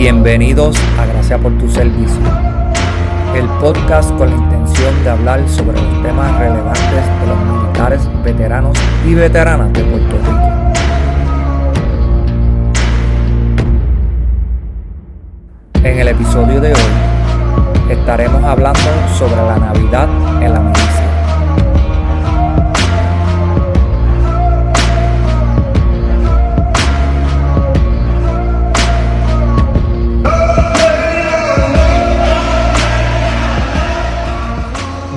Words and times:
Bienvenidos 0.00 0.76
a 0.98 1.06
Gracias 1.06 1.40
por 1.40 1.52
tu 1.58 1.68
servicio, 1.68 2.20
el 3.34 3.46
podcast 3.60 4.10
con 4.16 4.30
la 4.30 4.36
intención 4.36 5.04
de 5.04 5.10
hablar 5.10 5.48
sobre 5.48 5.80
los 5.80 6.02
temas 6.02 6.38
relevantes 6.38 7.06
de 7.20 7.26
los 7.26 7.38
militares, 7.44 8.00
veteranos 8.24 8.76
y 9.06 9.14
veteranas 9.14 9.72
de 9.72 9.84
Puerto 9.84 10.16
Rico. 10.16 10.49
En 15.82 15.98
el 15.98 16.08
episodio 16.08 16.60
de 16.60 16.74
hoy 16.74 17.90
estaremos 17.90 18.44
hablando 18.44 18.80
sobre 19.18 19.36
la 19.36 19.56
Navidad 19.58 20.10
en 20.42 20.52
la 20.52 20.60
milicia. 20.60 21.10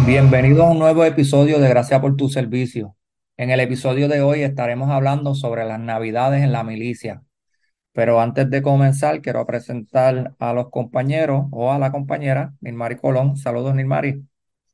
Bienvenidos 0.05 0.65
a 0.65 0.69
un 0.69 0.79
nuevo 0.79 1.03
episodio 1.03 1.59
de 1.59 1.67
Gracias 1.67 1.99
por 1.99 2.15
tu 2.15 2.29
servicio. 2.29 2.95
En 3.35 3.49
el 3.49 3.59
episodio 3.59 4.07
de 4.07 4.21
hoy 4.21 4.43
estaremos 4.43 4.89
hablando 4.89 5.35
sobre 5.35 5.65
las 5.65 5.81
navidades 5.81 6.41
en 6.41 6.53
la 6.53 6.63
milicia. 6.63 7.21
Pero 7.93 8.19
antes 8.19 8.49
de 8.49 8.61
comenzar, 8.63 9.21
quiero 9.21 9.45
presentar 9.45 10.33
a 10.39 10.53
los 10.53 10.69
compañeros 10.69 11.45
o 11.51 11.71
a 11.71 11.77
la 11.77 11.91
compañera 11.91 12.53
Nilmari 12.59 12.97
Colón. 12.97 13.37
Saludos, 13.37 13.75
Nilmari. 13.75 14.25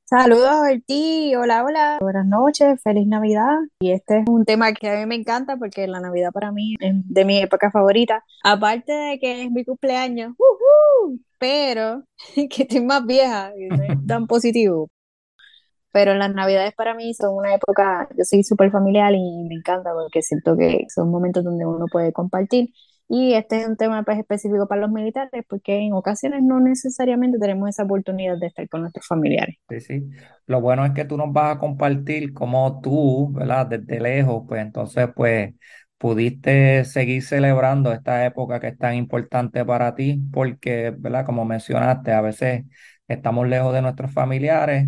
Saludos, 0.05 0.61
Berti. 0.63 1.35
Hola, 1.35 1.65
hola. 1.65 1.97
Buenas 1.99 2.25
noches, 2.25 2.81
feliz 2.81 3.05
Navidad. 3.05 3.57
Y 3.81 3.91
este 3.91 4.19
es 4.19 4.23
un 4.29 4.45
tema 4.45 4.71
que 4.73 4.89
a 4.89 4.99
mí 4.99 5.05
me 5.05 5.15
encanta 5.15 5.57
porque 5.57 5.85
la 5.85 5.99
Navidad 5.99 6.31
para 6.31 6.53
mí 6.53 6.75
es 6.79 6.95
de 7.03 7.25
mi 7.25 7.39
época 7.39 7.69
favorita. 7.71 8.23
Aparte 8.43 8.93
de 8.93 9.19
que 9.19 9.43
es 9.43 9.51
mi 9.51 9.65
cumpleaños, 9.65 10.33
pero 11.37 12.05
que 12.35 12.63
estoy 12.63 12.85
más 12.85 13.05
vieja 13.05 13.51
y 13.57 13.67
no 13.67 13.83
es 13.83 14.07
tan 14.07 14.27
positivo 14.27 14.89
pero 15.91 16.13
las 16.13 16.33
navidades 16.33 16.73
para 16.75 16.93
mí 16.93 17.13
son 17.13 17.35
una 17.35 17.53
época, 17.55 18.07
yo 18.17 18.23
soy 18.23 18.43
súper 18.43 18.71
familiar 18.71 19.13
y 19.13 19.43
me 19.47 19.55
encanta 19.55 19.91
porque 19.93 20.21
siento 20.21 20.55
que 20.55 20.85
son 20.93 21.09
momentos 21.09 21.43
donde 21.43 21.65
uno 21.65 21.85
puede 21.91 22.13
compartir. 22.13 22.69
Y 23.09 23.33
este 23.33 23.61
es 23.61 23.67
un 23.67 23.75
tema 23.75 24.03
pues, 24.03 24.19
específico 24.19 24.67
para 24.67 24.81
los 24.81 24.91
militares 24.91 25.43
porque 25.49 25.77
en 25.79 25.93
ocasiones 25.93 26.43
no 26.43 26.59
necesariamente 26.59 27.39
tenemos 27.39 27.69
esa 27.69 27.83
oportunidad 27.83 28.37
de 28.37 28.47
estar 28.47 28.69
con 28.69 28.81
nuestros 28.81 29.05
familiares. 29.07 29.55
Sí, 29.69 29.79
sí. 29.81 30.09
Lo 30.47 30.61
bueno 30.61 30.85
es 30.85 30.93
que 30.93 31.05
tú 31.05 31.17
nos 31.17 31.31
vas 31.33 31.55
a 31.55 31.59
compartir 31.59 32.33
como 32.33 32.81
tú, 32.81 33.31
¿verdad? 33.33 33.67
Desde 33.67 33.99
lejos, 33.99 34.43
pues 34.47 34.61
entonces, 34.61 35.09
pues 35.15 35.53
pudiste 35.97 36.85
seguir 36.85 37.21
celebrando 37.23 37.91
esta 37.91 38.25
época 38.25 38.59
que 38.59 38.67
es 38.69 38.77
tan 38.77 38.95
importante 38.95 39.65
para 39.65 39.95
ti 39.95 40.21
porque, 40.31 40.93
¿verdad? 40.97 41.25
Como 41.25 41.45
mencionaste, 41.45 42.13
a 42.13 42.21
veces 42.21 42.63
estamos 43.07 43.47
lejos 43.47 43.73
de 43.73 43.81
nuestros 43.81 44.11
familiares 44.11 44.87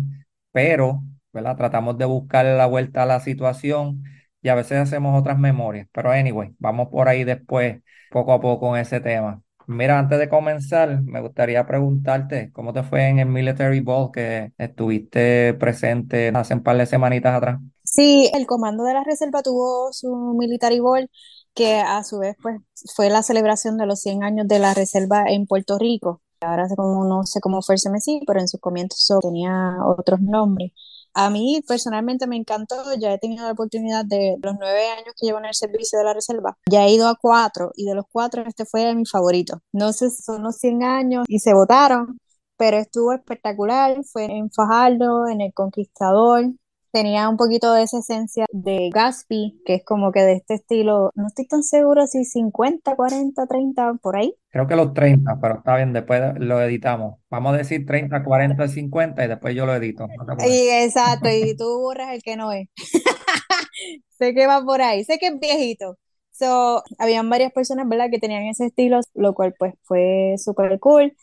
pero, 0.52 1.02
¿verdad? 1.32 1.56
Tratamos 1.56 1.98
de 1.98 2.04
buscar 2.04 2.44
la 2.46 2.66
vuelta 2.66 3.02
a 3.04 3.06
la 3.06 3.20
situación 3.20 4.04
y 4.42 4.48
a 4.48 4.54
veces 4.54 4.78
hacemos 4.78 5.18
otras 5.18 5.38
memorias. 5.38 5.88
Pero 5.92 6.10
anyway, 6.10 6.54
vamos 6.58 6.88
por 6.88 7.08
ahí 7.08 7.24
después, 7.24 7.82
poco 8.10 8.32
a 8.32 8.40
poco 8.40 8.76
en 8.76 8.82
ese 8.82 9.00
tema. 9.00 9.42
Mira, 9.66 9.98
antes 9.98 10.18
de 10.18 10.28
comenzar, 10.28 11.02
me 11.02 11.20
gustaría 11.20 11.66
preguntarte 11.66 12.50
cómo 12.52 12.72
te 12.72 12.82
fue 12.82 13.08
en 13.08 13.20
el 13.20 13.26
Military 13.26 13.80
Ball 13.80 14.10
que 14.12 14.52
estuviste 14.58 15.54
presente 15.54 16.32
hace 16.34 16.54
un 16.54 16.62
par 16.62 16.76
de 16.76 16.86
semanitas 16.86 17.34
atrás. 17.34 17.60
Sí, 17.84 18.30
el 18.34 18.46
comando 18.46 18.84
de 18.84 18.94
la 18.94 19.04
reserva 19.04 19.42
tuvo 19.42 19.92
su 19.92 20.34
Military 20.38 20.80
Ball, 20.80 21.10
que 21.54 21.76
a 21.80 22.02
su 22.04 22.18
vez 22.18 22.36
pues, 22.42 22.60
fue 22.94 23.10
la 23.10 23.22
celebración 23.22 23.76
de 23.78 23.86
los 23.86 24.00
100 24.00 24.24
años 24.24 24.48
de 24.48 24.58
la 24.58 24.74
reserva 24.74 25.24
en 25.28 25.46
Puerto 25.46 25.78
Rico. 25.78 26.22
Ahora 26.40 26.66
como, 26.76 27.04
no 27.06 27.24
sé 27.24 27.40
cómo 27.40 27.62
fue 27.62 27.76
el 27.76 27.80
CMC, 27.80 28.24
pero 28.26 28.40
en 28.40 28.48
sus 28.48 28.60
comienzos 28.60 29.20
tenía 29.20 29.76
otros 29.84 30.20
nombres. 30.20 30.72
A 31.14 31.30
mí 31.30 31.62
personalmente 31.66 32.26
me 32.26 32.36
encantó, 32.36 32.76
ya 32.98 33.12
he 33.12 33.18
tenido 33.18 33.44
la 33.44 33.52
oportunidad 33.52 34.04
de 34.04 34.36
los 34.42 34.54
nueve 34.58 34.88
años 34.88 35.14
que 35.18 35.26
llevo 35.26 35.38
en 35.38 35.46
el 35.46 35.54
servicio 35.54 35.98
de 35.98 36.04
la 36.04 36.14
reserva, 36.14 36.56
ya 36.70 36.84
he 36.86 36.92
ido 36.92 37.08
a 37.08 37.16
cuatro 37.16 37.70
y 37.74 37.84
de 37.84 37.94
los 37.94 38.06
cuatro 38.10 38.42
este 38.46 38.64
fue 38.64 38.94
mi 38.94 39.04
favorito. 39.06 39.60
No 39.72 39.92
sé 39.92 40.10
son 40.10 40.42
los 40.42 40.56
100 40.56 40.82
años 40.82 41.24
y 41.28 41.38
se 41.40 41.54
votaron, 41.54 42.18
pero 42.56 42.76
estuvo 42.78 43.12
espectacular, 43.12 44.02
fue 44.04 44.24
en 44.24 44.50
Fajardo, 44.50 45.26
en 45.28 45.40
El 45.40 45.52
Conquistador, 45.52 46.44
tenía 46.92 47.28
un 47.28 47.36
poquito 47.36 47.72
de 47.72 47.82
esa 47.82 47.98
esencia 47.98 48.44
de 48.52 48.90
Gatsby, 48.92 49.62
que 49.64 49.74
es 49.76 49.84
como 49.84 50.12
que 50.12 50.20
de 50.20 50.34
este 50.34 50.54
estilo, 50.54 51.10
no 51.14 51.26
estoy 51.26 51.46
tan 51.46 51.62
seguro 51.62 52.06
si 52.06 52.24
50, 52.24 52.94
40, 52.94 53.46
30, 53.46 53.94
por 53.94 54.16
ahí. 54.16 54.34
Creo 54.50 54.66
que 54.66 54.76
los 54.76 54.92
30, 54.92 55.40
pero 55.40 55.56
está 55.56 55.76
bien, 55.76 55.92
después 55.92 56.20
lo 56.38 56.60
editamos. 56.60 57.18
Vamos 57.30 57.54
a 57.54 57.58
decir 57.58 57.86
30, 57.86 58.22
40, 58.22 58.68
50 58.68 59.24
y 59.24 59.28
después 59.28 59.54
yo 59.54 59.64
lo 59.66 59.74
edito. 59.74 60.06
y 60.46 60.68
exacto, 60.68 61.28
y 61.30 61.56
tú 61.56 61.64
borras 61.80 62.12
el 62.12 62.22
que 62.22 62.36
no 62.36 62.52
es. 62.52 62.68
sé 64.18 64.34
que 64.34 64.46
va 64.46 64.62
por 64.62 64.82
ahí, 64.82 65.04
sé 65.04 65.18
que 65.18 65.28
es 65.28 65.40
viejito. 65.40 65.96
So, 66.30 66.82
habían 66.98 67.28
varias 67.28 67.52
personas, 67.52 67.88
¿verdad?, 67.88 68.10
que 68.10 68.18
tenían 68.18 68.44
ese 68.44 68.66
estilo, 68.66 69.00
lo 69.14 69.34
cual 69.34 69.54
pues 69.58 69.74
fue 69.82 70.34
súper 70.38 70.78
cool 70.78 71.14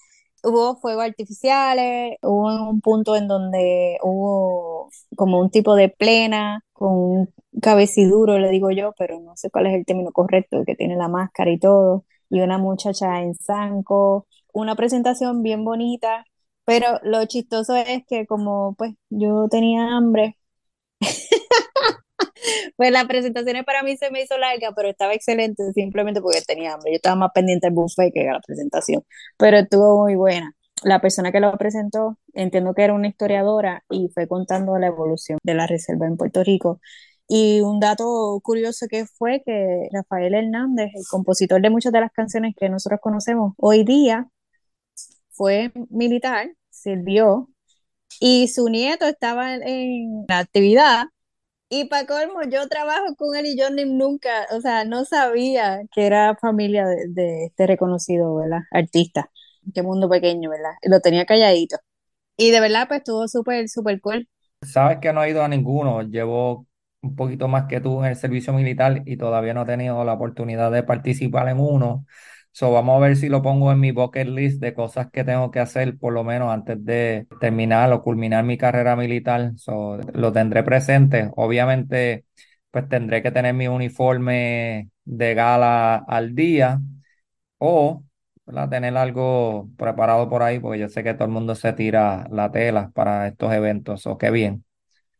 hubo 0.43 0.75
fuegos 0.77 1.05
artificiales, 1.05 2.17
hubo 2.23 2.69
un 2.69 2.81
punto 2.81 3.15
en 3.15 3.27
donde 3.27 3.97
hubo 4.03 4.89
como 5.15 5.39
un 5.39 5.49
tipo 5.51 5.75
de 5.75 5.89
plena 5.89 6.63
con 6.73 6.91
un 6.93 7.33
cabeciduro, 7.61 8.39
le 8.39 8.49
digo 8.49 8.71
yo, 8.71 8.93
pero 8.97 9.19
no 9.19 9.35
sé 9.35 9.49
cuál 9.51 9.67
es 9.67 9.73
el 9.75 9.85
término 9.85 10.11
correcto, 10.11 10.63
que 10.65 10.75
tiene 10.75 10.95
la 10.95 11.07
máscara 11.09 11.51
y 11.51 11.59
todo, 11.59 12.05
y 12.29 12.41
una 12.41 12.57
muchacha 12.57 13.21
en 13.21 13.35
zanco, 13.35 14.27
una 14.53 14.75
presentación 14.75 15.43
bien 15.43 15.63
bonita, 15.65 16.25
pero 16.65 16.99
lo 17.03 17.25
chistoso 17.25 17.75
es 17.75 18.03
que 18.07 18.25
como 18.27 18.75
pues 18.75 18.93
yo 19.09 19.47
tenía 19.49 19.95
hambre, 19.97 20.37
pues 22.77 22.91
la 22.91 23.07
presentación 23.07 23.63
para 23.65 23.83
mí 23.83 23.97
se 23.97 24.11
me 24.11 24.21
hizo 24.21 24.37
larga, 24.37 24.71
pero 24.75 24.89
estaba 24.89 25.13
excelente 25.13 25.71
simplemente 25.73 26.21
porque 26.21 26.41
tenía 26.41 26.73
hambre. 26.73 26.91
Yo 26.91 26.95
estaba 26.97 27.15
más 27.15 27.31
pendiente 27.33 27.67
del 27.67 27.73
buffet 27.75 28.13
que 28.13 28.23
la 28.25 28.39
presentación, 28.45 29.03
pero 29.37 29.57
estuvo 29.57 30.03
muy 30.03 30.15
buena. 30.15 30.53
La 30.83 31.01
persona 31.01 31.31
que 31.31 31.41
lo 31.41 31.51
presentó, 31.57 32.17
entiendo 32.33 32.73
que 32.73 32.83
era 32.83 32.93
una 32.93 33.09
historiadora 33.09 33.83
y 33.89 34.09
fue 34.13 34.27
contando 34.27 34.77
la 34.77 34.87
evolución 34.87 35.37
de 35.43 35.53
la 35.53 35.67
reserva 35.67 36.07
en 36.07 36.17
Puerto 36.17 36.43
Rico. 36.43 36.79
Y 37.27 37.61
un 37.61 37.79
dato 37.79 38.39
curioso 38.43 38.87
que 38.89 39.05
fue 39.05 39.43
que 39.45 39.87
Rafael 39.91 40.33
Hernández, 40.33 40.91
el 40.95 41.03
compositor 41.09 41.61
de 41.61 41.69
muchas 41.69 41.91
de 41.93 42.01
las 42.01 42.11
canciones 42.11 42.55
que 42.57 42.69
nosotros 42.69 42.99
conocemos 43.01 43.53
hoy 43.57 43.83
día, 43.83 44.29
fue 45.29 45.71
militar, 45.89 46.49
sirvió, 46.69 47.49
y 48.19 48.47
su 48.49 48.69
nieto 48.69 49.05
estaba 49.05 49.55
en 49.55 50.25
la 50.27 50.39
actividad 50.39 51.05
y 51.69 51.85
para 51.85 52.07
colmo, 52.07 52.41
yo 52.49 52.67
trabajo 52.67 53.15
con 53.15 53.35
él 53.35 53.45
y 53.45 53.57
yo 53.57 53.69
ni 53.69 53.85
nunca, 53.85 54.47
o 54.51 54.59
sea, 54.59 54.85
no 54.85 55.05
sabía 55.05 55.81
que 55.93 56.07
era 56.07 56.35
familia 56.35 56.85
de, 56.87 57.45
este 57.45 57.67
reconocido, 57.67 58.35
¿verdad? 58.35 58.61
Artista. 58.71 59.29
Qué 59.73 59.83
mundo 59.83 60.09
pequeño, 60.09 60.49
¿verdad? 60.49 60.71
Lo 60.83 60.99
tenía 60.99 61.25
calladito. 61.25 61.77
Y 62.37 62.51
de 62.51 62.59
verdad, 62.59 62.87
pues 62.87 62.99
estuvo 62.99 63.27
súper, 63.27 63.69
súper 63.69 64.01
cool. 64.01 64.27
Sabes 64.61 64.97
que 64.99 65.13
no 65.13 65.23
he 65.23 65.29
ido 65.29 65.43
a 65.43 65.47
ninguno. 65.47 66.01
Llevo 66.01 66.65
un 67.01 67.15
poquito 67.15 67.47
más 67.47 67.65
que 67.67 67.81
tú 67.81 67.99
en 68.03 68.11
el 68.11 68.15
servicio 68.15 68.51
militar 68.53 69.03
y 69.05 69.17
todavía 69.17 69.53
no 69.53 69.63
he 69.63 69.65
tenido 69.65 70.03
la 70.03 70.13
oportunidad 70.13 70.71
de 70.71 70.83
participar 70.83 71.49
en 71.49 71.59
uno. 71.59 72.05
So, 72.59 72.73
vamos 72.73 72.97
a 72.97 72.99
ver 72.99 73.15
si 73.15 73.29
lo 73.29 73.41
pongo 73.41 73.71
en 73.71 73.79
mi 73.79 73.91
bucket 73.91 74.27
list 74.27 74.59
de 74.59 74.73
cosas 74.73 75.09
que 75.11 75.23
tengo 75.23 75.49
que 75.49 75.61
hacer 75.61 75.97
por 75.97 76.11
lo 76.11 76.25
menos 76.25 76.51
antes 76.51 76.83
de 76.83 77.25
terminar 77.39 77.93
o 77.93 78.03
culminar 78.03 78.43
mi 78.43 78.57
carrera 78.57 78.97
militar. 78.97 79.53
So, 79.55 79.97
lo 80.13 80.33
tendré 80.33 80.63
presente. 80.63 81.31
Obviamente, 81.37 82.25
pues 82.69 82.89
tendré 82.89 83.23
que 83.23 83.31
tener 83.31 83.53
mi 83.53 83.69
uniforme 83.69 84.89
de 85.05 85.33
gala 85.35 85.95
al 86.05 86.35
día 86.35 86.81
o 87.59 88.03
tener 88.69 88.97
algo 88.97 89.69
preparado 89.77 90.29
por 90.29 90.43
ahí, 90.43 90.59
porque 90.59 90.79
yo 90.79 90.89
sé 90.89 91.01
que 91.01 91.13
todo 91.13 91.27
el 91.27 91.31
mundo 91.31 91.55
se 91.55 91.71
tira 91.71 92.27
la 92.29 92.51
tela 92.51 92.91
para 92.93 93.27
estos 93.29 93.53
eventos. 93.53 94.05
O 94.05 94.17
qué 94.17 94.31
bien. 94.31 94.65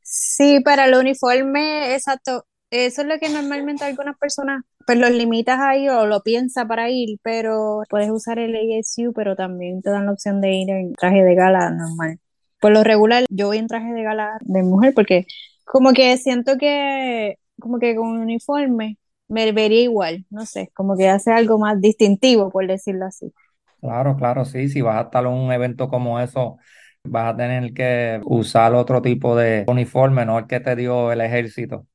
Sí, 0.02 0.60
para 0.60 0.88
el 0.88 0.96
uniforme, 0.96 1.94
exacto. 1.96 2.49
Eso 2.72 3.02
es 3.02 3.08
lo 3.08 3.18
que 3.20 3.30
normalmente 3.30 3.84
algunas 3.84 4.18
personas 4.18 4.64
pues 4.86 4.98
los 5.00 5.10
limitas 5.12 5.60
ahí 5.60 5.90
o 5.90 6.06
lo 6.06 6.22
piensa 6.22 6.68
para 6.68 6.90
ir, 6.90 7.18
pero 7.24 7.82
puedes 7.90 8.10
usar 8.12 8.38
el 8.40 8.56
ASU, 8.56 9.12
pero 9.14 9.36
también 9.36 9.82
te 9.82 9.90
dan 9.90 10.06
la 10.06 10.12
opción 10.14 10.40
de 10.42 10.52
ir 10.54 10.70
en 10.70 10.94
traje 10.94 11.24
de 11.24 11.36
gala 11.36 11.72
normal. 11.72 12.20
Por 12.60 12.72
lo 12.72 12.84
regular, 12.84 13.26
yo 13.30 13.48
voy 13.48 13.58
en 13.58 13.68
traje 13.68 13.92
de 13.94 14.04
gala 14.04 14.38
de 14.42 14.64
mujer 14.64 14.94
porque 14.94 15.26
como 15.66 15.94
que 15.94 16.18
siento 16.18 16.58
que 16.58 17.38
como 17.60 17.80
que 17.80 17.96
con 17.96 18.08
un 18.08 18.20
uniforme 18.20 18.98
me 19.28 19.52
vería 19.52 19.82
igual, 19.82 20.26
no 20.30 20.46
sé, 20.46 20.72
como 20.76 20.96
que 20.98 21.10
hace 21.10 21.32
algo 21.32 21.58
más 21.60 21.80
distintivo, 21.82 22.50
por 22.52 22.68
decirlo 22.68 23.06
así. 23.06 23.34
Claro, 23.82 24.18
claro, 24.18 24.44
sí, 24.46 24.68
si 24.68 24.82
vas 24.82 24.98
a 24.98 25.02
estar 25.04 25.26
en 25.26 25.32
un 25.32 25.52
evento 25.54 25.88
como 25.90 26.20
eso, 26.20 26.58
vas 27.04 27.34
a 27.34 27.38
tener 27.38 27.74
que 27.74 28.20
usar 28.26 28.74
otro 28.76 29.02
tipo 29.02 29.36
de 29.38 29.64
uniforme, 29.68 30.26
no 30.26 30.38
el 30.38 30.48
que 30.48 30.60
te 30.60 30.76
dio 30.76 31.12
el 31.14 31.22
ejército. 31.22 31.88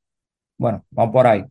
Bueno, 0.56 0.84
vamos 0.90 1.12
por 1.12 1.26
ahí. 1.26 1.44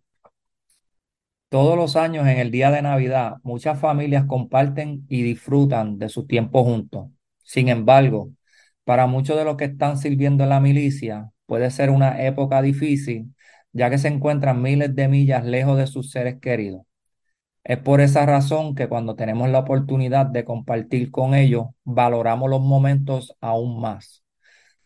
Todos 1.50 1.77
los 1.77 1.95
años 1.95 2.25
en 2.27 2.39
el 2.39 2.50
día 2.51 2.71
de 2.71 2.81
Navidad, 2.81 3.35
muchas 3.44 3.79
familias 3.79 4.25
comparten 4.25 5.05
y 5.07 5.21
disfrutan 5.21 6.00
de 6.00 6.09
su 6.09 6.25
tiempo 6.25 6.63
juntos. 6.63 7.09
Sin 7.44 7.69
embargo, 7.69 8.31
para 8.83 9.05
muchos 9.07 9.38
de 9.38 9.45
los 9.45 9.55
que 9.57 9.65
están 9.65 9.97
sirviendo 9.97 10.44
en 10.44 10.50
la 10.50 10.59
milicia, 10.59 11.29
puede 11.45 11.69
ser 11.69 11.91
una 11.91 12.23
época 12.23 12.61
difícil, 12.63 13.35
ya 13.71 13.89
que 13.91 14.00
se 14.00 14.07
encuentran 14.07 14.61
miles 14.63 14.95
de 14.95 15.07
millas 15.07 15.45
lejos 15.45 15.77
de 15.77 15.85
sus 15.88 16.09
seres 16.11 16.39
queridos. 16.39 16.81
Es 17.63 17.79
por 17.79 18.01
esa 18.01 18.25
razón 18.25 18.75
que 18.75 18.89
cuando 18.89 19.15
tenemos 19.15 19.50
la 19.50 19.59
oportunidad 19.59 20.25
de 20.27 20.45
compartir 20.45 21.11
con 21.11 21.35
ellos, 21.35 21.67
valoramos 21.85 22.50
los 22.50 22.61
momentos 22.61 23.35
aún 23.41 23.81
más. 23.81 24.23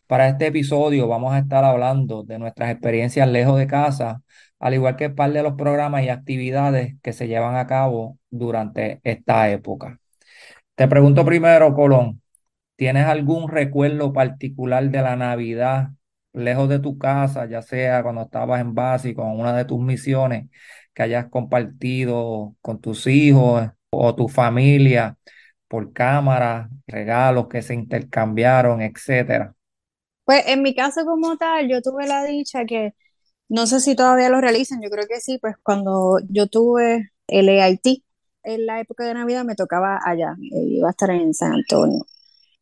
Para 0.07 0.29
este 0.29 0.47
episodio 0.47 1.07
vamos 1.07 1.33
a 1.33 1.39
estar 1.39 1.65
hablando 1.65 2.23
de 2.23 2.39
nuestras 2.39 2.71
experiencias 2.71 3.27
lejos 3.29 3.57
de 3.57 3.67
casa, 3.67 4.21
al 4.59 4.73
igual 4.73 4.95
que 4.95 5.09
parte 5.09 5.37
de 5.39 5.43
los 5.43 5.55
programas 5.55 6.03
y 6.03 6.09
actividades 6.09 6.95
que 7.01 7.13
se 7.13 7.27
llevan 7.27 7.55
a 7.57 7.67
cabo 7.67 8.17
durante 8.29 9.01
esta 9.03 9.49
época. 9.51 9.99
Te 10.75 10.87
pregunto 10.87 11.25
primero, 11.25 11.73
Colón, 11.75 12.21
¿tienes 12.77 13.05
algún 13.07 13.49
recuerdo 13.49 14.13
particular 14.13 14.89
de 14.91 15.01
la 15.03 15.15
Navidad 15.17 15.89
lejos 16.33 16.69
de 16.69 16.79
tu 16.79 16.97
casa, 16.99 17.47
ya 17.47 17.61
sea 17.63 18.03
cuando 18.03 18.23
estabas 18.23 18.61
en 18.61 18.75
básico 18.75 19.23
en 19.23 19.39
una 19.39 19.55
de 19.57 19.65
tus 19.65 19.79
misiones 19.81 20.49
que 20.93 21.03
hayas 21.03 21.27
compartido 21.29 22.55
con 22.61 22.81
tus 22.81 23.07
hijos 23.07 23.69
o 23.91 24.15
tu 24.15 24.29
familia 24.29 25.17
por 25.67 25.93
cámara, 25.93 26.69
regalos 26.87 27.47
que 27.49 27.61
se 27.63 27.75
intercambiaron, 27.75 28.81
etcétera? 28.81 29.56
Pues 30.27 30.43
en 30.47 30.61
mi 30.61 30.75
caso 30.75 31.05
como 31.05 31.37
tal, 31.37 31.69
yo 31.69 31.81
tuve 31.81 32.05
la 32.05 32.25
dicha 32.25 32.65
que, 32.65 32.93
no 33.49 33.67
sé 33.67 33.81
si 33.81 33.95
todavía 33.95 34.29
lo 34.29 34.41
realizan, 34.41 34.81
yo 34.81 34.89
creo 34.89 35.07
que 35.07 35.21
sí, 35.21 35.39
pues 35.39 35.55
cuando 35.63 36.19
yo 36.29 36.47
tuve 36.47 37.11
el 37.27 37.49
EIT, 37.49 38.03
en 38.43 38.65
la 38.67 38.81
época 38.81 39.05
de 39.05 39.13
Navidad 39.15 39.45
me 39.45 39.55
tocaba 39.55 39.99
allá, 40.05 40.35
eh, 40.53 40.63
iba 40.67 40.89
a 40.89 40.91
estar 40.91 41.11
en 41.11 41.33
San 41.33 41.53
Antonio. 41.53 42.05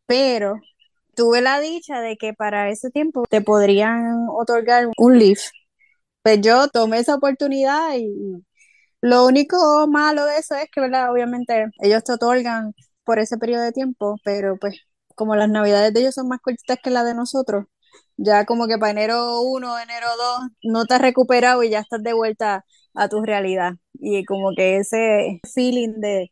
Pero 0.08 0.56
tuve 1.16 1.42
la 1.42 1.60
dicha 1.62 2.02
de 2.02 2.18
que 2.18 2.34
para 2.34 2.70
ese 2.72 2.92
tiempo 2.92 3.26
te 3.30 3.42
podrían 3.42 4.28
otorgar 4.30 4.90
un 4.98 5.20
leave. 5.20 5.42
Pues 6.24 6.42
yo 6.42 6.68
tomé 6.70 7.00
esa 7.00 7.16
oportunidad 7.16 7.96
y 7.98 8.44
lo 9.02 9.26
único 9.28 9.88
malo 9.88 10.26
de 10.26 10.38
eso 10.38 10.56
es 10.56 10.66
que, 10.72 10.82
¿verdad? 10.82 11.12
Obviamente 11.12 11.68
ellos 11.82 12.04
te 12.04 12.14
otorgan 12.14 12.74
por 13.04 13.20
ese 13.20 13.38
periodo 13.38 13.64
de 13.64 13.72
tiempo, 13.74 14.18
pero 14.24 14.58
pues 14.60 14.76
como 15.16 15.36
las 15.36 15.50
navidades 15.50 15.94
de 15.94 16.02
ellos 16.02 16.16
son 16.16 16.28
más 16.28 16.40
cortitas 16.42 16.78
que 16.84 16.90
las 16.92 17.06
de 17.06 17.16
nosotros, 17.16 17.66
ya 18.18 18.46
como 18.46 18.68
que 18.68 18.78
para 18.78 18.92
enero 18.92 19.42
1, 19.42 19.80
enero 19.80 20.08
2, 20.18 20.52
no 20.64 20.86
te 20.86 20.96
has 20.96 21.02
recuperado 21.02 21.64
y 21.64 21.70
ya 21.70 21.80
estás 21.82 22.04
de 22.04 22.14
vuelta 22.14 22.66
a 22.96 23.10
tu 23.10 23.22
realidad. 23.24 23.74
Y 23.94 24.26
como 24.26 24.52
que 24.56 24.78
ese 24.78 25.40
feeling 25.54 26.00
de, 26.00 26.32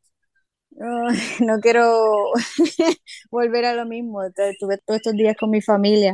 no 1.42 1.60
quiero 1.62 2.32
volver 3.32 3.66
a 3.66 3.74
lo 3.76 3.86
mismo. 3.86 4.24
Estuve 4.24 4.78
todos 4.86 4.98
estos 4.98 5.14
días 5.14 5.36
con 5.40 5.50
mi 5.50 5.62
familia, 5.62 6.14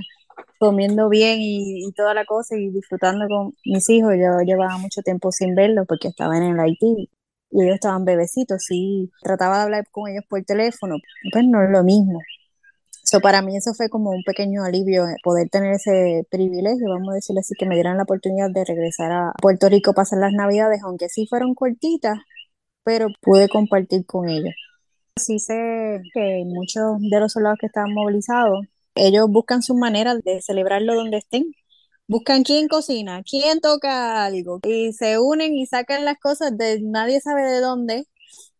comiendo 0.59 1.09
bien 1.09 1.39
y, 1.41 1.91
toda 1.95 2.13
la 2.13 2.25
cosa 2.25 2.57
y 2.57 2.69
disfrutando 2.71 3.27
con 3.27 3.53
mis 3.65 3.89
hijos. 3.89 4.13
Yo 4.17 4.41
llevaba 4.45 4.77
mucho 4.77 5.01
tiempo 5.01 5.31
sin 5.31 5.55
verlos 5.55 5.85
porque 5.87 6.09
estaban 6.09 6.43
en 6.43 6.53
el 6.53 6.59
Haití 6.59 7.09
y 7.51 7.63
ellos 7.63 7.75
estaban 7.75 8.05
bebecitos 8.05 8.65
y 8.71 9.11
trataba 9.21 9.57
de 9.57 9.63
hablar 9.63 9.85
con 9.91 10.09
ellos 10.09 10.25
por 10.29 10.43
teléfono. 10.43 10.95
Pues 11.31 11.45
no 11.45 11.63
es 11.63 11.69
lo 11.71 11.83
mismo. 11.83 12.19
So, 13.03 13.19
para 13.21 13.41
mí 13.41 13.57
eso 13.57 13.73
fue 13.73 13.89
como 13.89 14.11
un 14.11 14.23
pequeño 14.23 14.63
alivio 14.63 15.07
eh, 15.07 15.15
poder 15.23 15.49
tener 15.49 15.73
ese 15.73 16.25
privilegio, 16.29 16.89
vamos 16.89 17.09
a 17.11 17.15
decirlo 17.15 17.39
así, 17.39 17.55
que 17.57 17.65
me 17.65 17.75
dieran 17.75 17.97
la 17.97 18.03
oportunidad 18.03 18.49
de 18.51 18.65
regresar 18.65 19.11
a 19.11 19.33
Puerto 19.41 19.69
Rico 19.69 19.93
pasar 19.93 20.19
las 20.19 20.33
navidades, 20.33 20.81
aunque 20.83 21.09
sí 21.09 21.25
fueron 21.27 21.55
cortitas, 21.55 22.19
pero 22.83 23.07
pude 23.21 23.49
compartir 23.49 24.05
con 24.05 24.29
ellos. 24.29 24.53
Sí 25.15 25.39
sé 25.39 26.01
que 26.13 26.43
muchos 26.45 26.99
de 26.99 27.19
los 27.19 27.33
soldados 27.33 27.57
que 27.59 27.67
estaban 27.67 27.93
movilizados, 27.93 28.65
ellos 28.95 29.27
buscan 29.29 29.61
sus 29.61 29.75
maneras 29.77 30.19
de 30.23 30.41
celebrarlo 30.41 30.95
donde 30.95 31.17
estén. 31.17 31.45
Buscan 32.07 32.43
quién 32.43 32.67
cocina, 32.67 33.21
quién 33.23 33.61
toca 33.61 34.25
algo 34.25 34.59
y 34.63 34.93
se 34.93 35.19
unen 35.19 35.53
y 35.53 35.67
sacan 35.67 36.05
las 36.05 36.19
cosas 36.19 36.57
de 36.57 36.81
nadie 36.81 37.21
sabe 37.21 37.43
de 37.43 37.59
dónde 37.59 38.07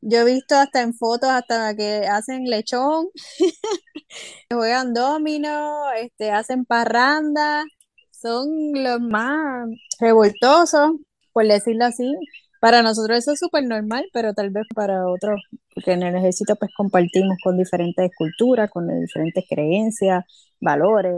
yo 0.02 0.20
he 0.20 0.26
visto 0.26 0.56
hasta 0.56 0.82
en 0.82 0.94
fotos, 0.94 1.30
hasta 1.30 1.76
que 1.76 2.08
hacen 2.08 2.46
lechón, 2.46 3.08
juegan 4.52 4.94
domino, 4.94 5.92
este, 5.94 6.32
hacen 6.32 6.66
parranda, 6.66 7.64
son 8.12 8.48
los 8.74 9.00
más 9.02 9.70
revoltosos, 10.00 10.92
por 11.34 11.48
decirlo 11.48 11.86
así. 11.86 12.14
Para 12.62 12.82
nosotros 12.82 13.18
eso 13.20 13.32
es 13.32 13.40
súper 13.40 13.64
normal, 13.64 14.06
pero 14.14 14.34
tal 14.34 14.50
vez 14.50 14.66
para 14.76 15.08
otros, 15.08 15.42
porque 15.74 15.94
en 15.94 16.04
el 16.04 16.16
ejército 16.16 16.56
pues 16.58 16.72
compartimos 16.76 17.38
con 17.44 17.58
diferentes 17.58 18.12
culturas, 18.18 18.70
con 18.70 18.88
diferentes 19.00 19.46
creencias, 19.50 20.26
valores, 20.60 21.14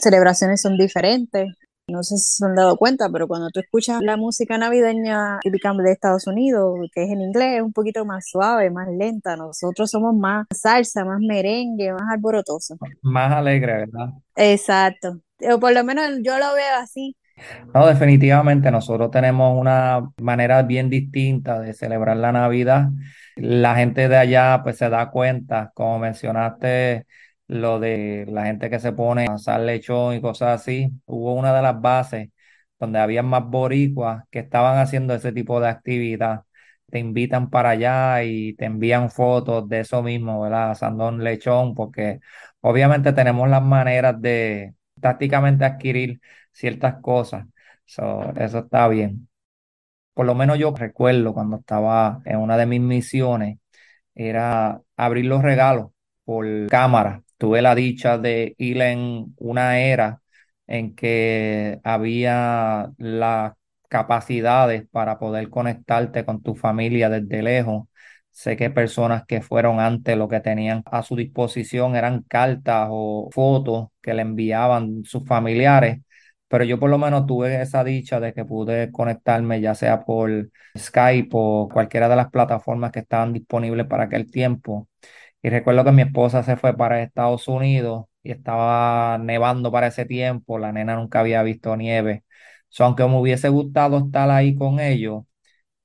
celebraciones 0.00 0.62
son 0.62 0.76
diferentes. 0.78 1.48
No 1.88 2.02
sé 2.02 2.18
si 2.18 2.36
se 2.36 2.44
han 2.44 2.54
dado 2.54 2.76
cuenta, 2.76 3.08
pero 3.10 3.26
cuando 3.26 3.48
tú 3.50 3.60
escuchas 3.60 4.02
la 4.02 4.16
música 4.16 4.58
navideña 4.58 5.38
típica 5.40 5.72
de 5.72 5.92
Estados 5.92 6.26
Unidos, 6.26 6.78
que 6.94 7.04
es 7.04 7.10
en 7.10 7.22
inglés, 7.22 7.56
es 7.56 7.62
un 7.62 7.72
poquito 7.72 8.04
más 8.04 8.28
suave, 8.28 8.70
más 8.70 8.88
lenta. 8.88 9.36
Nosotros 9.36 9.90
somos 9.90 10.14
más 10.14 10.46
salsa, 10.54 11.04
más 11.04 11.20
merengue, 11.20 11.92
más 11.92 12.02
alborotoso. 12.12 12.76
Más 13.02 13.32
alegre, 13.32 13.86
¿verdad? 13.86 14.10
Exacto. 14.36 15.20
O 15.50 15.58
por 15.58 15.72
lo 15.72 15.82
menos 15.82 16.04
yo 16.22 16.38
lo 16.38 16.52
veo 16.54 16.76
así. 16.78 17.16
No, 17.72 17.86
definitivamente 17.86 18.70
nosotros 18.70 19.10
tenemos 19.10 19.58
una 19.58 20.10
manera 20.20 20.62
bien 20.62 20.90
distinta 20.90 21.60
de 21.60 21.72
celebrar 21.72 22.16
la 22.16 22.32
Navidad. 22.32 22.90
La 23.36 23.76
gente 23.76 24.08
de 24.08 24.16
allá 24.16 24.60
pues 24.62 24.76
se 24.76 24.88
da 24.90 25.10
cuenta, 25.10 25.70
como 25.74 25.98
mencionaste, 26.00 27.06
lo 27.48 27.80
de 27.80 28.26
la 28.28 28.46
gente 28.46 28.70
que 28.70 28.80
se 28.80 28.92
pone 28.92 29.26
a 29.28 29.34
asar 29.34 29.60
lechón 29.60 30.14
y 30.16 30.20
cosas 30.20 30.60
así. 30.60 30.92
Hubo 31.06 31.34
una 31.34 31.54
de 31.54 31.62
las 31.62 31.80
bases 31.80 32.30
donde 32.78 32.98
había 33.00 33.22
más 33.22 33.44
boricuas 33.46 34.24
que 34.30 34.40
estaban 34.40 34.78
haciendo 34.78 35.14
ese 35.14 35.32
tipo 35.32 35.60
de 35.60 35.68
actividad. 35.68 36.44
Te 36.90 36.98
invitan 36.98 37.50
para 37.50 37.70
allá 37.70 38.22
y 38.24 38.54
te 38.54 38.64
envían 38.66 39.10
fotos 39.10 39.68
de 39.68 39.80
eso 39.80 40.02
mismo, 40.02 40.40
¿verdad? 40.42 40.70
Asando 40.72 41.08
un 41.08 41.22
lechón, 41.24 41.74
porque 41.74 42.20
obviamente 42.60 43.12
tenemos 43.12 43.48
las 43.48 43.62
maneras 43.62 44.20
de 44.20 44.74
tácticamente 45.00 45.64
adquirir 45.64 46.20
ciertas 46.52 46.96
cosas. 47.02 47.46
eso 47.86 48.58
está 48.58 48.88
bien. 48.88 49.28
Por 50.14 50.26
lo 50.26 50.34
menos 50.34 50.58
yo 50.58 50.74
recuerdo 50.74 51.34
cuando 51.34 51.58
estaba 51.58 52.20
en 52.24 52.38
una 52.38 52.56
de 52.56 52.66
mis 52.66 52.80
misiones, 52.80 53.58
era 54.14 54.80
abrir 54.96 55.26
los 55.26 55.42
regalos 55.42 55.90
por 56.24 56.46
cámara 56.68 57.22
tuve 57.38 57.62
la 57.62 57.74
dicha 57.74 58.18
de 58.18 58.54
ir 58.58 58.80
en 58.82 59.34
una 59.38 59.80
era 59.80 60.22
en 60.66 60.94
que 60.94 61.80
había 61.84 62.92
las 62.98 63.54
capacidades 63.88 64.86
para 64.90 65.18
poder 65.18 65.48
conectarte 65.50 66.24
con 66.24 66.42
tu 66.42 66.54
familia 66.54 67.08
desde 67.08 67.42
lejos. 67.42 67.88
Sé 68.30 68.56
que 68.56 68.70
personas 68.70 69.24
que 69.26 69.40
fueron 69.42 69.80
antes 69.80 70.16
lo 70.16 70.28
que 70.28 70.40
tenían 70.40 70.82
a 70.86 71.02
su 71.02 71.16
disposición 71.16 71.96
eran 71.96 72.22
cartas 72.22 72.88
o 72.90 73.28
fotos 73.32 73.88
que 74.02 74.14
le 74.14 74.22
enviaban 74.22 75.04
sus 75.04 75.24
familiares, 75.26 76.00
pero 76.48 76.64
yo 76.64 76.78
por 76.78 76.90
lo 76.90 76.98
menos 76.98 77.26
tuve 77.26 77.60
esa 77.60 77.82
dicha 77.84 78.20
de 78.20 78.32
que 78.32 78.44
pude 78.44 78.92
conectarme 78.92 79.60
ya 79.60 79.74
sea 79.74 80.04
por 80.04 80.50
Skype 80.76 81.28
o 81.32 81.68
cualquiera 81.72 82.08
de 82.08 82.16
las 82.16 82.30
plataformas 82.30 82.92
que 82.92 83.00
estaban 83.00 83.32
disponibles 83.32 83.86
para 83.86 84.04
aquel 84.04 84.30
tiempo 84.30 84.88
y 85.42 85.50
recuerdo 85.50 85.84
que 85.84 85.92
mi 85.92 86.02
esposa 86.02 86.42
se 86.42 86.56
fue 86.56 86.76
para 86.76 87.02
Estados 87.02 87.48
Unidos 87.48 88.06
y 88.22 88.32
estaba 88.32 89.18
nevando 89.18 89.70
para 89.72 89.88
ese 89.88 90.04
tiempo, 90.06 90.58
la 90.58 90.72
nena 90.72 90.96
nunca 90.96 91.20
había 91.20 91.42
visto 91.42 91.76
nieve. 91.76 92.24
So, 92.68 92.84
aunque 92.84 93.04
me 93.06 93.18
hubiese 93.18 93.48
gustado 93.48 93.98
estar 93.98 94.30
ahí 94.30 94.54
con 94.56 94.80
ellos, 94.80 95.24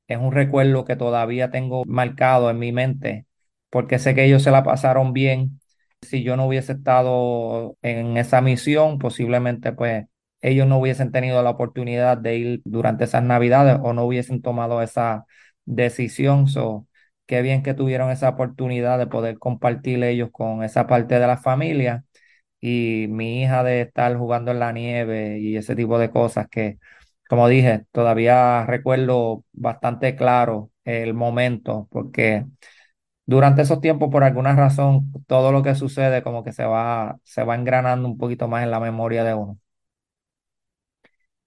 es 0.07 0.17
un 0.17 0.31
recuerdo 0.31 0.85
que 0.85 0.95
todavía 0.95 1.51
tengo 1.51 1.83
marcado 1.85 2.49
en 2.49 2.59
mi 2.59 2.71
mente, 2.71 3.25
porque 3.69 3.99
sé 3.99 4.15
que 4.15 4.25
ellos 4.25 4.43
se 4.43 4.51
la 4.51 4.63
pasaron 4.63 5.13
bien. 5.13 5.59
Si 6.01 6.23
yo 6.23 6.35
no 6.37 6.47
hubiese 6.47 6.73
estado 6.73 7.77
en 7.81 8.17
esa 8.17 8.41
misión, 8.41 8.99
posiblemente 8.99 9.71
pues 9.73 10.05
ellos 10.41 10.67
no 10.67 10.77
hubiesen 10.79 11.11
tenido 11.11 11.41
la 11.43 11.51
oportunidad 11.51 12.17
de 12.17 12.35
ir 12.37 12.61
durante 12.65 13.05
esas 13.05 13.23
navidades 13.23 13.77
o 13.81 13.93
no 13.93 14.03
hubiesen 14.05 14.41
tomado 14.41 14.81
esa 14.81 15.25
decisión. 15.65 16.47
Qué 17.25 17.41
bien 17.41 17.63
que 17.63 17.73
tuvieron 17.73 18.11
esa 18.11 18.29
oportunidad 18.29 18.97
de 18.99 19.07
poder 19.07 19.39
compartir 19.39 20.03
ellos 20.03 20.29
con 20.31 20.63
esa 20.63 20.87
parte 20.87 21.19
de 21.19 21.27
la 21.27 21.37
familia 21.37 22.05
y 22.61 23.07
mi 23.09 23.41
hija 23.43 23.63
de 23.63 23.81
estar 23.81 24.17
jugando 24.17 24.51
en 24.51 24.59
la 24.59 24.71
nieve 24.73 25.39
y 25.39 25.57
ese 25.57 25.75
tipo 25.75 25.99
de 25.99 26.11
cosas 26.11 26.47
que 26.49 26.79
como 27.29 27.47
dije, 27.49 27.85
todavía 27.91 28.65
recuerdo 28.67 29.45
bastante 29.53 30.15
claro 30.15 30.71
el 30.85 31.13
momento, 31.15 31.87
porque 31.91 32.45
durante 33.25 33.61
esos 33.63 33.81
tiempos, 33.81 34.09
por 34.11 34.23
alguna 34.23 34.55
razón, 34.55 35.11
todo 35.27 35.51
lo 35.51 35.63
que 35.63 35.75
sucede 35.75 36.23
como 36.23 36.43
que 36.43 36.51
se 36.53 36.65
va, 36.65 37.19
se 37.23 37.43
va 37.43 37.55
engranando 37.55 38.07
un 38.07 38.17
poquito 38.17 38.47
más 38.47 38.63
en 38.63 38.71
la 38.71 38.79
memoria 38.79 39.23
de 39.23 39.33
uno. 39.35 39.59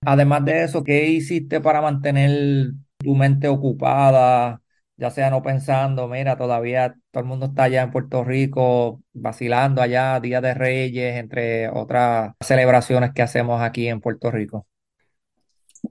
Además 0.02 0.44
de 0.44 0.64
eso, 0.64 0.84
¿qué 0.84 1.08
hiciste 1.08 1.60
para 1.60 1.80
mantener 1.82 2.72
tu 2.98 3.14
mente 3.14 3.48
ocupada? 3.48 4.62
Ya 4.98 5.10
sea 5.10 5.28
no 5.30 5.42
pensando, 5.42 6.08
mira, 6.08 6.38
todavía 6.38 6.94
todo 7.10 7.22
el 7.22 7.28
mundo 7.28 7.46
está 7.46 7.64
allá 7.64 7.82
en 7.82 7.90
Puerto 7.90 8.24
Rico, 8.24 9.02
vacilando 9.12 9.82
allá, 9.82 10.18
Día 10.20 10.40
de 10.40 10.54
Reyes, 10.54 11.16
entre 11.16 11.68
otras 11.68 12.32
celebraciones 12.40 13.12
que 13.12 13.20
hacemos 13.20 13.60
aquí 13.60 13.88
en 13.88 14.00
Puerto 14.00 14.30
Rico. 14.30 14.66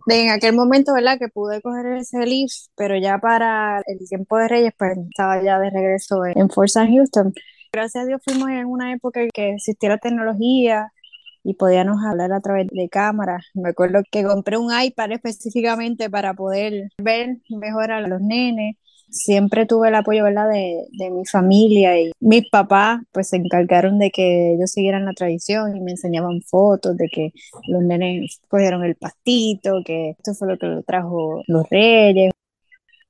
En 0.08 0.32
aquel 0.32 0.56
momento, 0.56 0.94
¿verdad? 0.94 1.18
Que 1.20 1.28
pude 1.28 1.62
coger 1.62 1.86
ese 1.98 2.26
leave, 2.26 2.52
pero 2.76 2.98
ya 2.98 3.20
para 3.20 3.82
el 3.86 4.00
tiempo 4.08 4.38
de 4.38 4.48
Reyes, 4.48 4.74
pues 4.78 4.98
estaba 4.98 5.42
ya 5.44 5.60
de 5.60 5.70
regreso 5.70 6.26
en, 6.26 6.50
San 6.68 6.94
Houston. 6.94 7.34
Gracias 7.72 8.04
a 8.04 8.08
Dios 8.08 8.22
fuimos 8.24 8.50
en 8.50 8.66
una 8.66 8.92
época 8.94 9.22
en 9.22 9.30
que 9.34 9.52
existía 9.52 9.98
tecnología 9.98 10.92
y 11.44 11.54
podíamos 11.56 12.04
hablar 12.04 12.34
a 12.34 12.42
través 12.42 12.68
de 12.72 12.90
cámara. 12.90 13.40
Me 13.54 13.70
acuerdo 13.70 14.02
que 14.12 14.24
compré 14.24 14.58
un 14.58 14.72
iPad 14.76 15.12
específicamente 15.12 16.10
para 16.10 16.34
poder 16.34 16.90
ver 16.98 17.38
mejor 17.50 17.92
a 17.92 18.02
los 18.02 18.22
nenes 18.22 18.78
siempre 19.10 19.66
tuve 19.66 19.90
el 19.90 19.96
apoyo, 19.96 20.24
¿verdad? 20.24 20.50
De, 20.50 20.86
de, 20.92 21.10
mi 21.12 21.26
familia 21.26 22.00
y 22.00 22.12
mis 22.20 22.50
papás, 22.50 23.02
pues 23.12 23.30
se 23.30 23.38
encargaron 23.38 24.00
de 24.00 24.12
que 24.12 24.54
ellos 24.54 24.72
siguieran 24.72 25.06
la 25.06 25.14
tradición 25.14 25.76
y 25.76 25.82
me 25.82 25.92
enseñaban 25.92 26.42
fotos 26.42 26.98
de 26.98 27.08
que 27.10 27.32
los 27.68 27.84
nenes 27.84 28.40
cogieron 28.48 28.84
el 28.84 28.96
pastito, 28.96 29.82
que 29.86 30.12
esto 30.12 30.34
fue 30.34 30.50
lo 30.50 30.58
que 30.58 30.68
lo 30.68 30.84
trajo 30.84 31.42
los 31.48 31.70
reyes. 31.70 32.32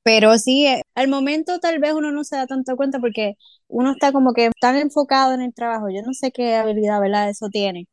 Pero 0.04 0.38
sí, 0.38 0.68
eh, 0.68 0.84
al 0.96 1.08
momento 1.08 1.60
tal 1.60 1.80
vez 1.80 1.94
uno 1.94 2.12
no 2.12 2.24
se 2.24 2.36
da 2.36 2.46
tanto 2.48 2.76
cuenta 2.78 3.00
porque 3.00 3.36
uno 3.68 3.92
está 3.94 4.12
como 4.12 4.34
que 4.34 4.52
tan 4.62 4.78
enfocado 4.78 5.34
en 5.34 5.42
el 5.42 5.54
trabajo. 5.54 5.90
Yo 5.90 6.02
no 6.04 6.14
sé 6.14 6.32
qué 6.32 6.56
habilidad, 6.56 7.02
¿verdad? 7.02 7.30
Eso 7.30 7.50
tiene, 7.50 7.88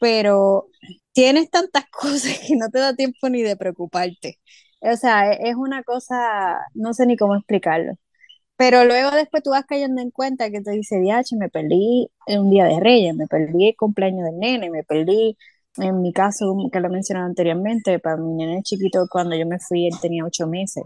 pero 0.00 0.68
tienes 1.12 1.50
tantas 1.50 1.86
cosas 1.90 2.38
que 2.46 2.56
no 2.56 2.68
te 2.70 2.78
da 2.78 2.94
tiempo 2.94 3.28
ni 3.30 3.42
de 3.42 3.56
preocuparte. 3.56 4.38
O 4.92 4.96
sea, 4.96 5.32
e, 5.32 5.50
es 5.50 5.56
una 5.56 5.82
cosa, 5.82 6.58
no 6.74 6.94
sé 6.94 7.06
ni 7.06 7.16
cómo 7.16 7.36
explicarlo. 7.36 7.94
Pero 8.56 8.84
luego 8.86 9.10
después 9.12 9.42
tú 9.42 9.50
vas 9.50 9.66
cayendo 9.66 10.00
en 10.02 10.10
cuenta 10.10 10.50
que 10.50 10.62
te 10.62 10.72
dice, 10.72 10.98
diache, 11.00 11.36
me 11.36 11.50
perdí 11.50 12.10
un 12.28 12.50
día 12.50 12.64
de 12.66 12.80
Reyes, 12.80 13.14
me 13.14 13.26
perdí 13.26 13.68
el 13.68 13.76
cumpleaños 13.76 14.24
del 14.24 14.38
nene, 14.38 14.70
me 14.70 14.84
perdí, 14.84 15.36
en 15.78 16.00
mi 16.02 16.12
caso, 16.12 16.56
que 16.72 16.80
lo 16.80 16.88
mencioné 16.90 17.22
anteriormente, 17.22 17.98
para 17.98 18.16
mi 18.16 18.34
nene 18.34 18.62
chiquito, 18.62 19.06
cuando 19.10 19.36
yo 19.36 19.46
me 19.46 19.58
fui, 19.60 19.86
él 19.86 19.94
tenía 20.00 20.24
ocho 20.24 20.46
meses. 20.46 20.84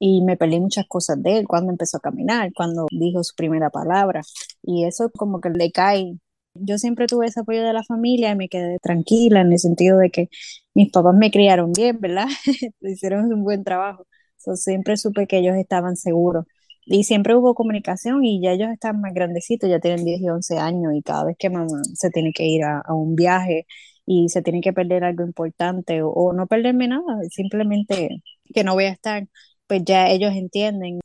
Y 0.00 0.22
me 0.22 0.36
perdí 0.36 0.60
muchas 0.60 0.86
cosas 0.88 1.22
de 1.22 1.38
él, 1.38 1.48
cuando 1.48 1.72
empezó 1.72 1.98
a 1.98 2.00
caminar, 2.00 2.52
cuando 2.54 2.86
dijo 2.90 3.24
su 3.24 3.34
primera 3.36 3.70
palabra. 3.70 4.22
Y 4.62 4.84
eso 4.84 5.10
como 5.16 5.40
que 5.40 5.50
le 5.50 5.72
cae 5.72 6.18
yo 6.60 6.78
siempre 6.78 7.06
tuve 7.06 7.26
ese 7.26 7.40
apoyo 7.40 7.62
de 7.64 7.72
la 7.72 7.82
familia 7.84 8.32
y 8.32 8.36
me 8.36 8.48
quedé 8.48 8.78
tranquila 8.80 9.40
en 9.40 9.52
el 9.52 9.58
sentido 9.58 9.98
de 9.98 10.10
que 10.10 10.28
mis 10.74 10.90
papás 10.92 11.14
me 11.14 11.30
criaron 11.30 11.72
bien, 11.72 12.00
¿verdad? 12.00 12.26
Hicieron 12.80 13.32
un 13.32 13.44
buen 13.44 13.64
trabajo. 13.64 14.06
siempre 14.54 14.96
supe 14.96 15.26
que 15.26 15.38
ellos 15.38 15.56
estaban 15.56 15.96
seguros. 15.96 16.46
Y 16.86 17.04
siempre 17.04 17.36
hubo 17.36 17.54
comunicación 17.54 18.24
y 18.24 18.40
ya 18.42 18.52
ellos 18.52 18.70
están 18.70 19.00
más 19.00 19.12
grandecitos, 19.14 19.68
ya 19.68 19.80
tienen 19.80 20.04
10 20.04 20.20
y 20.22 20.28
11 20.30 20.58
años 20.58 20.94
y 20.94 21.02
cada 21.02 21.24
vez 21.24 21.36
que 21.38 21.50
mamá 21.50 21.82
se 21.94 22.10
tiene 22.10 22.32
que 22.32 22.44
ir 22.46 22.64
a, 22.64 22.82
un 22.94 23.14
viaje 23.14 23.66
y 24.06 24.28
se 24.30 24.42
tiene 24.42 24.60
que 24.62 24.72
perder 24.72 25.04
algo 25.04 25.24
importante 25.24 26.02
o, 26.02 26.10
o 26.10 26.32
no 26.32 26.46
perderme 26.46 26.88
nada, 26.88 27.22
simplemente 27.30 28.22
que 28.54 28.64
no 28.64 28.74
voy 28.74 28.84
a 28.84 28.90
estar, 28.92 29.28
pues 29.66 29.82
ya 29.84 30.08
ellos 30.10 30.32
entienden. 30.34 31.00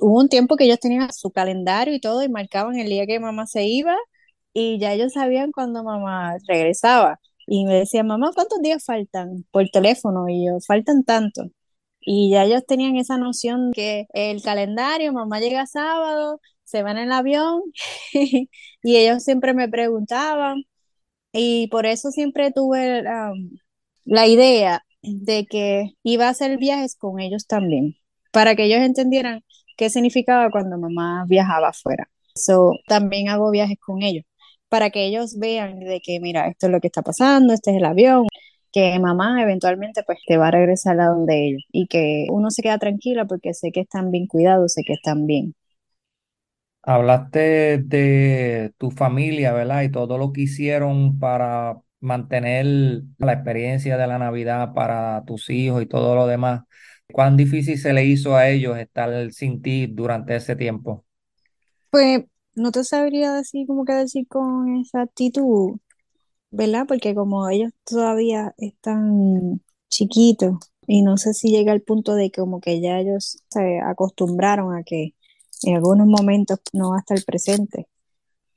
Hubo 0.00 0.20
un 0.20 0.28
tiempo 0.28 0.56
que 0.56 0.64
ellos 0.64 0.80
tenían 0.80 1.12
su 1.12 1.30
calendario 1.30 1.94
y 1.94 2.00
todo 2.00 2.22
y 2.22 2.28
marcaban 2.28 2.76
el 2.78 2.88
día 2.88 3.06
que 3.06 3.20
mamá 3.20 3.46
se 3.46 3.64
iba 3.64 3.96
y 4.58 4.78
ya 4.78 4.94
ellos 4.94 5.12
sabían 5.12 5.52
cuando 5.52 5.84
mamá 5.84 6.38
regresaba. 6.48 7.20
Y 7.46 7.66
me 7.66 7.74
decían, 7.74 8.06
mamá, 8.06 8.30
¿cuántos 8.34 8.60
días 8.62 8.84
faltan? 8.84 9.44
Por 9.52 9.68
teléfono. 9.70 10.28
Y 10.30 10.46
yo, 10.46 10.58
faltan 10.66 11.04
tanto. 11.04 11.44
Y 12.00 12.30
ya 12.30 12.44
ellos 12.44 12.64
tenían 12.66 12.96
esa 12.96 13.18
noción 13.18 13.72
que 13.74 14.06
el 14.14 14.42
calendario, 14.42 15.12
mamá 15.12 15.40
llega 15.40 15.66
sábado, 15.66 16.40
se 16.64 16.82
van 16.82 16.96
en 16.98 17.04
el 17.04 17.12
avión. 17.12 17.62
y 18.82 18.96
ellos 18.96 19.24
siempre 19.24 19.54
me 19.54 19.68
preguntaban. 19.68 20.64
Y 21.32 21.68
por 21.68 21.86
eso 21.86 22.10
siempre 22.10 22.52
tuve 22.52 23.02
la 24.04 24.26
idea 24.26 24.84
de 25.02 25.46
que 25.46 25.94
iba 26.02 26.26
a 26.28 26.30
hacer 26.30 26.58
viajes 26.58 26.96
con 26.96 27.20
ellos 27.20 27.46
también, 27.46 27.96
para 28.32 28.56
que 28.56 28.64
ellos 28.64 28.80
entendieran 28.80 29.44
qué 29.76 29.90
significaba 29.90 30.50
cuando 30.50 30.78
mamá 30.78 31.26
viajaba 31.28 31.68
afuera. 31.70 32.08
So, 32.34 32.72
también 32.88 33.28
hago 33.28 33.50
viajes 33.50 33.78
con 33.80 34.02
ellos 34.02 34.24
para 34.68 34.90
que 34.90 35.06
ellos 35.06 35.38
vean 35.38 35.80
de 35.80 36.00
que, 36.02 36.20
mira, 36.20 36.48
esto 36.48 36.66
es 36.66 36.72
lo 36.72 36.80
que 36.80 36.88
está 36.88 37.02
pasando, 37.02 37.52
este 37.54 37.70
es 37.72 37.76
el 37.78 37.84
avión, 37.84 38.26
que 38.72 38.98
mamá 39.00 39.42
eventualmente 39.42 40.02
pues 40.04 40.18
te 40.26 40.36
va 40.38 40.48
a 40.48 40.50
regresar 40.52 41.00
a 41.00 41.06
donde 41.08 41.46
ellos 41.48 41.62
y 41.72 41.86
que 41.88 42.26
uno 42.30 42.50
se 42.50 42.62
queda 42.62 42.78
tranquila 42.78 43.26
porque 43.26 43.54
sé 43.54 43.72
que 43.72 43.80
están 43.80 44.10
bien 44.10 44.26
cuidados, 44.26 44.72
sé 44.74 44.82
que 44.86 44.94
están 44.94 45.26
bien. 45.26 45.54
Hablaste 46.82 47.78
de 47.78 48.72
tu 48.78 48.90
familia, 48.92 49.52
¿verdad? 49.52 49.82
Y 49.82 49.90
todo 49.90 50.18
lo 50.18 50.32
que 50.32 50.42
hicieron 50.42 51.18
para 51.18 51.80
mantener 52.00 52.66
la 53.18 53.32
experiencia 53.32 53.96
de 53.96 54.06
la 54.06 54.18
Navidad 54.18 54.72
para 54.72 55.24
tus 55.26 55.50
hijos 55.50 55.82
y 55.82 55.86
todo 55.86 56.14
lo 56.14 56.26
demás. 56.28 56.62
¿Cuán 57.12 57.36
difícil 57.36 57.76
se 57.78 57.92
le 57.92 58.04
hizo 58.04 58.36
a 58.36 58.48
ellos 58.48 58.78
estar 58.78 59.32
sin 59.32 59.62
ti 59.62 59.86
durante 59.88 60.36
ese 60.36 60.54
tiempo? 60.54 61.04
Pues 61.90 62.24
no 62.56 62.72
te 62.72 62.84
sabría 62.84 63.32
decir 63.32 63.66
como 63.66 63.84
que 63.84 63.92
decir 63.92 64.26
con 64.28 64.76
esa 64.78 65.02
actitud, 65.02 65.78
¿verdad? 66.50 66.86
Porque 66.88 67.14
como 67.14 67.48
ellos 67.48 67.72
todavía 67.84 68.54
están 68.58 69.62
chiquitos 69.88 70.58
y 70.86 71.02
no 71.02 71.18
sé 71.18 71.34
si 71.34 71.50
llega 71.50 71.72
al 71.72 71.82
punto 71.82 72.14
de 72.14 72.30
que 72.30 72.40
como 72.40 72.60
que 72.60 72.80
ya 72.80 72.98
ellos 72.98 73.38
se 73.50 73.80
acostumbraron 73.80 74.74
a 74.74 74.82
que 74.84 75.14
en 75.64 75.76
algunos 75.76 76.06
momentos 76.06 76.60
no 76.72 76.90
va 76.90 76.96
a 76.96 77.00
estar 77.00 77.22
presente. 77.24 77.88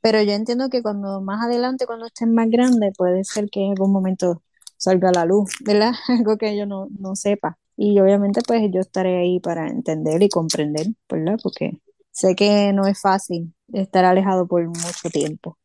Pero 0.02 0.22
yo 0.24 0.32
entiendo 0.32 0.70
que 0.70 0.82
cuando 0.82 1.22
más 1.22 1.46
adelante, 1.46 1.86
cuando 1.86 2.06
estén 2.08 2.34
más 2.34 2.50
grandes, 2.50 2.94
puede 2.98 3.24
ser 3.26 3.50
que 3.50 3.66
en 3.66 3.72
algún 3.72 3.92
momento 3.92 4.44
salga 4.78 5.10
a 5.10 5.14
la 5.14 5.26
luz, 5.26 5.52
¿verdad? 5.66 5.92
Algo 6.08 6.38
que 6.38 6.52
ellos 6.52 6.68
no, 6.68 6.88
no 7.00 7.16
sepa. 7.16 7.58
Y 7.76 8.00
obviamente 8.00 8.42
pues 8.48 8.62
yo 8.72 8.82
estaré 8.82 9.18
ahí 9.20 9.40
para 9.42 9.68
entender 9.68 10.24
y 10.24 10.30
comprender, 10.30 10.88
¿verdad? 11.10 11.38
Porque 11.44 11.82
sé 12.12 12.36
que 12.36 12.74
no 12.74 12.88
es 12.88 13.00
fácil 13.02 13.54
estar 13.74 14.06
alejado 14.06 14.48
por 14.48 14.66
mucho 14.68 15.10
tiempo. 15.12 15.58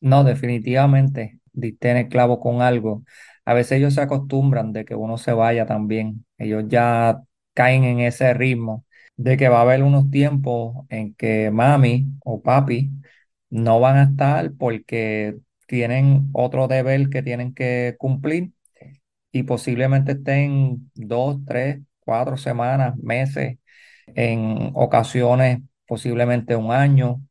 No, 0.00 0.22
definitivamente, 0.24 1.40
diste 1.52 1.90
en 1.90 2.08
clavo 2.08 2.38
con 2.40 2.62
algo. 2.62 3.02
A 3.44 3.54
veces 3.54 3.72
ellos 3.78 3.94
se 3.94 4.00
acostumbran 4.02 4.72
de 4.72 4.84
que 4.84 4.94
uno 4.94 5.18
se 5.18 5.32
vaya 5.32 5.66
también. 5.66 6.24
Ellos 6.38 6.64
ya 6.68 7.20
caen 7.54 7.84
en 7.84 8.00
ese 8.00 8.32
ritmo 8.34 8.84
de 9.16 9.36
que 9.36 9.48
va 9.48 9.58
a 9.58 9.62
haber 9.62 9.82
unos 9.82 10.10
tiempos 10.10 10.86
en 10.88 11.14
que 11.14 11.50
mami 11.50 12.06
o 12.24 12.40
papi 12.42 12.90
no 13.50 13.80
van 13.80 13.96
a 13.96 14.02
estar 14.04 14.52
porque 14.54 15.36
tienen 15.66 16.28
otro 16.32 16.68
deber 16.68 17.08
que 17.10 17.22
tienen 17.22 17.52
que 17.54 17.96
cumplir 17.98 18.52
y 19.32 19.42
posiblemente 19.44 20.12
estén 20.12 20.90
dos, 20.94 21.38
tres, 21.46 21.80
cuatro 22.00 22.36
semanas, 22.36 22.96
meses, 22.98 23.58
en 24.08 24.70
ocasiones 24.74 25.60
posiblemente 25.86 26.56
un 26.56 26.72
año 26.72 27.22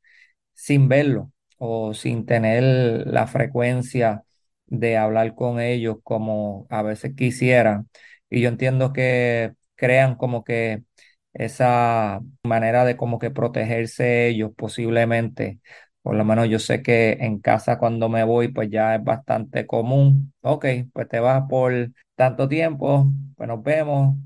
sin 0.57 0.89
verlo 0.89 1.31
o 1.59 1.93
sin 1.93 2.25
tener 2.25 2.63
la 3.07 3.27
frecuencia 3.27 4.23
de 4.67 4.97
hablar 4.97 5.35
con 5.35 5.59
ellos 5.61 5.97
como 6.03 6.67
a 6.69 6.81
veces 6.83 7.13
quisieran. 7.15 7.89
Y 8.29 8.41
yo 8.41 8.49
entiendo 8.49 8.93
que 8.93 9.53
crean 9.75 10.15
como 10.15 10.43
que 10.43 10.83
esa 11.33 12.19
manera 12.43 12.83
de 12.85 12.97
como 12.97 13.19
que 13.19 13.31
protegerse 13.31 14.27
ellos 14.29 14.51
posiblemente. 14.57 15.59
Por 16.01 16.15
lo 16.15 16.25
menos 16.25 16.49
yo 16.49 16.59
sé 16.59 16.81
que 16.81 17.13
en 17.21 17.39
casa 17.39 17.77
cuando 17.79 18.09
me 18.09 18.23
voy 18.23 18.47
pues 18.49 18.69
ya 18.71 18.95
es 18.95 19.03
bastante 19.03 19.67
común. 19.67 20.33
Ok, 20.41 20.65
pues 20.93 21.07
te 21.09 21.19
vas 21.19 21.43
por 21.49 21.73
tanto 22.15 22.47
tiempo, 22.49 23.11
pues 23.35 23.47
nos 23.47 23.61
vemos, 23.63 24.17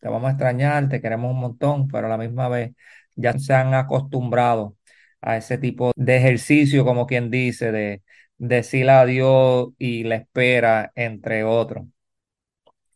te 0.00 0.08
vamos 0.08 0.28
a 0.28 0.30
extrañar, 0.32 0.88
te 0.88 1.00
queremos 1.00 1.30
un 1.32 1.40
montón, 1.40 1.88
pero 1.88 2.06
a 2.06 2.10
la 2.10 2.18
misma 2.18 2.48
vez 2.48 2.74
ya 3.14 3.38
se 3.38 3.54
han 3.54 3.74
acostumbrado 3.74 4.76
a 5.20 5.36
ese 5.36 5.58
tipo 5.58 5.92
de 5.96 6.16
ejercicio, 6.16 6.84
como 6.84 7.06
quien 7.06 7.30
dice, 7.30 7.72
de 7.72 8.02
decir 8.38 8.88
adiós 8.90 9.68
y 9.78 10.04
la 10.04 10.16
espera, 10.16 10.92
entre 10.94 11.44
otros. 11.44 11.86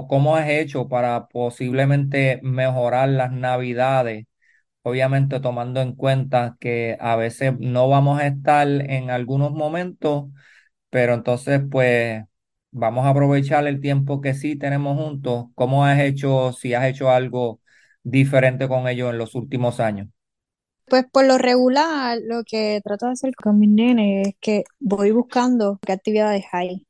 ¿Cómo 0.09 0.35
has 0.37 0.49
hecho 0.49 0.89
para 0.89 1.29
posiblemente 1.29 2.41
mejorar 2.43 3.09
las 3.11 3.33
navidades? 3.33 4.27
Obviamente 4.83 5.41
tomando 5.41 5.81
en 5.83 5.95
cuenta 5.95 6.57
que 6.61 6.97
a 7.01 7.17
veces 7.17 7.55
no 7.61 7.89
vamos 7.89 8.21
a 8.21 8.27
estar 8.29 8.69
en 8.69 9.11
algunos 9.11 9.53
momentos, 9.53 10.27
pero 10.91 11.15
entonces 11.15 11.63
pues 11.71 12.25
vamos 12.73 13.07
a 13.07 13.11
aprovechar 13.11 13.67
el 13.67 13.81
tiempo 13.81 14.21
que 14.21 14.35
sí 14.35 14.57
tenemos 14.57 14.99
juntos. 14.99 15.47
¿Cómo 15.55 15.85
has 15.87 16.01
hecho, 16.01 16.53
si 16.53 16.75
has 16.75 16.85
hecho 16.87 17.11
algo 17.11 17.61
diferente 18.05 18.69
con 18.69 18.89
ellos 18.89 19.11
en 19.13 19.19
los 19.19 19.35
últimos 19.37 19.81
años? 19.81 20.09
Pues 20.91 21.05
por 21.11 21.25
lo 21.25 21.39
regular, 21.39 22.19
lo 22.25 22.43
que 22.45 22.81
trato 22.85 23.07
de 23.07 23.13
hacer 23.13 23.35
con 23.37 23.59
mis 23.61 23.71
nenes 23.71 24.29
es 24.29 24.35
que 24.41 24.65
voy 24.81 25.13
buscando 25.13 25.79
qué 25.87 25.93
actividades 25.93 26.45
hay. 26.53 26.87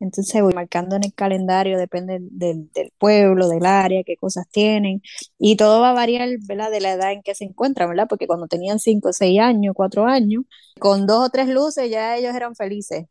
Entonces 0.00 0.42
voy 0.42 0.54
marcando 0.54 0.96
en 0.96 1.04
el 1.04 1.14
calendario, 1.14 1.78
depende 1.78 2.18
del, 2.20 2.70
del 2.72 2.92
pueblo, 2.98 3.48
del 3.48 3.66
área, 3.66 4.02
qué 4.04 4.16
cosas 4.16 4.46
tienen. 4.50 5.02
Y 5.38 5.56
todo 5.56 5.80
va 5.80 5.90
a 5.90 5.94
variar, 5.94 6.28
¿verdad? 6.48 6.70
De 6.70 6.80
la 6.80 6.92
edad 6.92 7.12
en 7.12 7.22
que 7.22 7.34
se 7.34 7.44
encuentran, 7.44 7.88
¿verdad? 7.90 8.06
Porque 8.08 8.26
cuando 8.26 8.48
tenían 8.48 8.80
5, 8.80 9.12
6 9.14 9.40
años, 9.40 9.74
4 9.76 10.06
años, 10.06 10.44
con 10.80 11.06
dos 11.06 11.26
o 11.26 11.30
tres 11.30 11.48
luces 11.48 11.90
ya 11.90 12.16
ellos 12.16 12.34
eran 12.34 12.54
felices. 12.56 13.06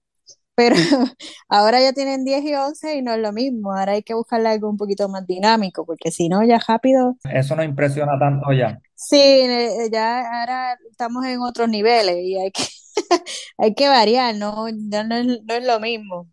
Pero 0.58 0.76
ahora 1.50 1.80
ya 1.80 1.94
tienen 1.94 2.26
10 2.26 2.44
y 2.44 2.56
11 2.56 2.98
y 2.98 3.02
no 3.04 3.14
es 3.14 3.20
lo 3.20 3.32
mismo. 3.32 3.72
Ahora 3.74 3.92
hay 3.92 4.02
que 4.02 4.16
buscarle 4.16 4.50
algo 4.50 4.68
un 4.68 4.76
poquito 4.76 5.08
más 5.08 5.26
dinámico, 5.28 5.86
porque 5.86 6.10
si 6.10 6.30
no, 6.30 6.44
ya 6.44 6.60
rápido. 6.68 7.16
Eso 7.32 7.56
no 7.56 7.64
impresiona 7.64 8.18
tanto 8.18 8.52
ya. 8.52 8.82
Sí, 8.96 9.20
eh, 9.20 9.88
ya 9.92 10.22
ahora 10.22 10.76
estamos 10.90 11.24
en 11.26 11.42
otros 11.42 11.70
niveles 11.70 12.18
y 12.24 12.40
hay 12.40 12.52
que, 12.52 12.64
hay 13.60 13.76
que 13.76 13.88
variar, 13.88 14.36
¿no? 14.36 14.68
Ya 14.90 15.04
no 15.04 15.16
es, 15.16 15.28
no 15.28 15.54
es 15.54 15.64
lo 15.64 15.80
mismo. 15.80 16.28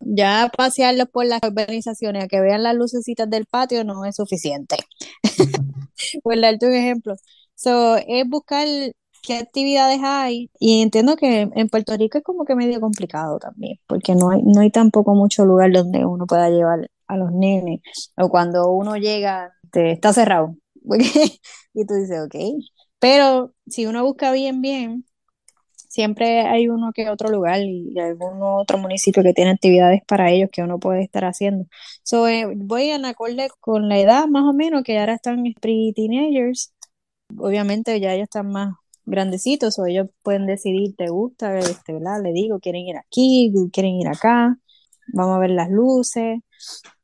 Ya 0.00 0.50
pasearlos 0.56 1.08
por 1.08 1.26
las 1.26 1.40
organizaciones 1.40 2.24
a 2.24 2.28
que 2.28 2.40
vean 2.40 2.64
las 2.64 2.74
lucecitas 2.74 3.30
del 3.30 3.46
patio 3.46 3.84
no 3.84 4.04
es 4.04 4.16
suficiente. 4.16 4.78
Por 6.24 6.40
darte 6.40 6.66
un 6.66 6.74
ejemplo. 6.74 7.14
So, 7.54 7.96
es 7.96 8.26
buscar 8.26 8.66
qué 9.22 9.38
actividades 9.38 10.00
hay 10.02 10.50
y 10.58 10.82
entiendo 10.82 11.16
que 11.16 11.48
en 11.54 11.68
Puerto 11.68 11.96
Rico 11.96 12.18
es 12.18 12.24
como 12.24 12.44
que 12.44 12.54
medio 12.54 12.80
complicado 12.80 13.38
también, 13.38 13.78
porque 13.86 14.14
no 14.14 14.30
hay, 14.30 14.42
no 14.42 14.60
hay 14.60 14.70
tampoco 14.70 15.14
mucho 15.14 15.44
lugar 15.44 15.72
donde 15.72 16.04
uno 16.04 16.26
pueda 16.26 16.50
llevar 16.50 16.90
a 17.06 17.16
los 17.16 17.32
nenes 17.32 17.80
o 18.16 18.28
cuando 18.28 18.70
uno 18.72 18.96
llega 18.96 19.52
te, 19.72 19.92
está 19.92 20.12
cerrado 20.12 20.56
y 21.74 21.86
tú 21.86 21.94
dices, 21.94 22.20
ok, 22.24 22.34
pero 22.98 23.54
si 23.66 23.86
uno 23.86 24.04
busca 24.04 24.32
bien, 24.32 24.62
bien, 24.62 25.04
siempre 25.90 26.42
hay 26.42 26.68
uno 26.68 26.92
que 26.94 27.10
otro 27.10 27.30
lugar 27.30 27.60
y 27.62 27.98
algún 27.98 28.40
otro 28.42 28.78
municipio 28.78 29.22
que 29.22 29.34
tiene 29.34 29.50
actividades 29.52 30.02
para 30.06 30.30
ellos 30.30 30.48
que 30.52 30.62
uno 30.62 30.78
puede 30.78 31.02
estar 31.02 31.24
haciendo. 31.24 31.66
So, 32.04 32.28
eh, 32.28 32.46
voy 32.56 32.90
en 32.90 33.04
acorde 33.04 33.48
con 33.60 33.88
la 33.88 33.98
edad 33.98 34.26
más 34.28 34.44
o 34.44 34.52
menos, 34.52 34.82
que 34.84 34.98
ahora 34.98 35.14
están 35.14 35.42
pre-teenagers. 35.60 36.72
Obviamente 37.38 37.98
ya 38.00 38.14
ellos 38.14 38.24
están 38.24 38.48
más 38.52 38.74
grandecitos 39.10 39.78
o 39.78 39.86
ellos 39.86 40.08
pueden 40.22 40.46
decidir, 40.46 40.94
te 40.96 41.08
gusta, 41.08 41.58
este, 41.58 41.92
¿verdad? 41.92 42.22
Le 42.22 42.32
digo, 42.32 42.60
quieren 42.60 42.82
ir 42.82 42.96
aquí, 42.96 43.52
quieren 43.72 43.94
ir 43.96 44.08
acá, 44.08 44.56
vamos 45.12 45.36
a 45.36 45.38
ver 45.40 45.50
las 45.50 45.70
luces. 45.70 46.40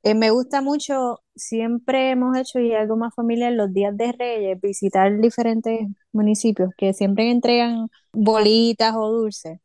Eh, 0.02 0.14
me 0.14 0.30
gusta 0.30 0.62
mucho, 0.62 1.20
siempre 1.34 2.10
hemos 2.10 2.36
hecho 2.36 2.60
y 2.60 2.72
algo 2.75 2.96
más 2.96 3.14
familiar 3.14 3.52
los 3.52 3.72
días 3.72 3.96
de 3.96 4.12
Reyes, 4.12 4.60
visitar 4.60 5.20
diferentes 5.20 5.80
municipios 6.12 6.70
que 6.76 6.92
siempre 6.92 7.30
entregan 7.30 7.88
bolitas 8.12 8.94
o 8.94 9.10
dulces. 9.10 9.58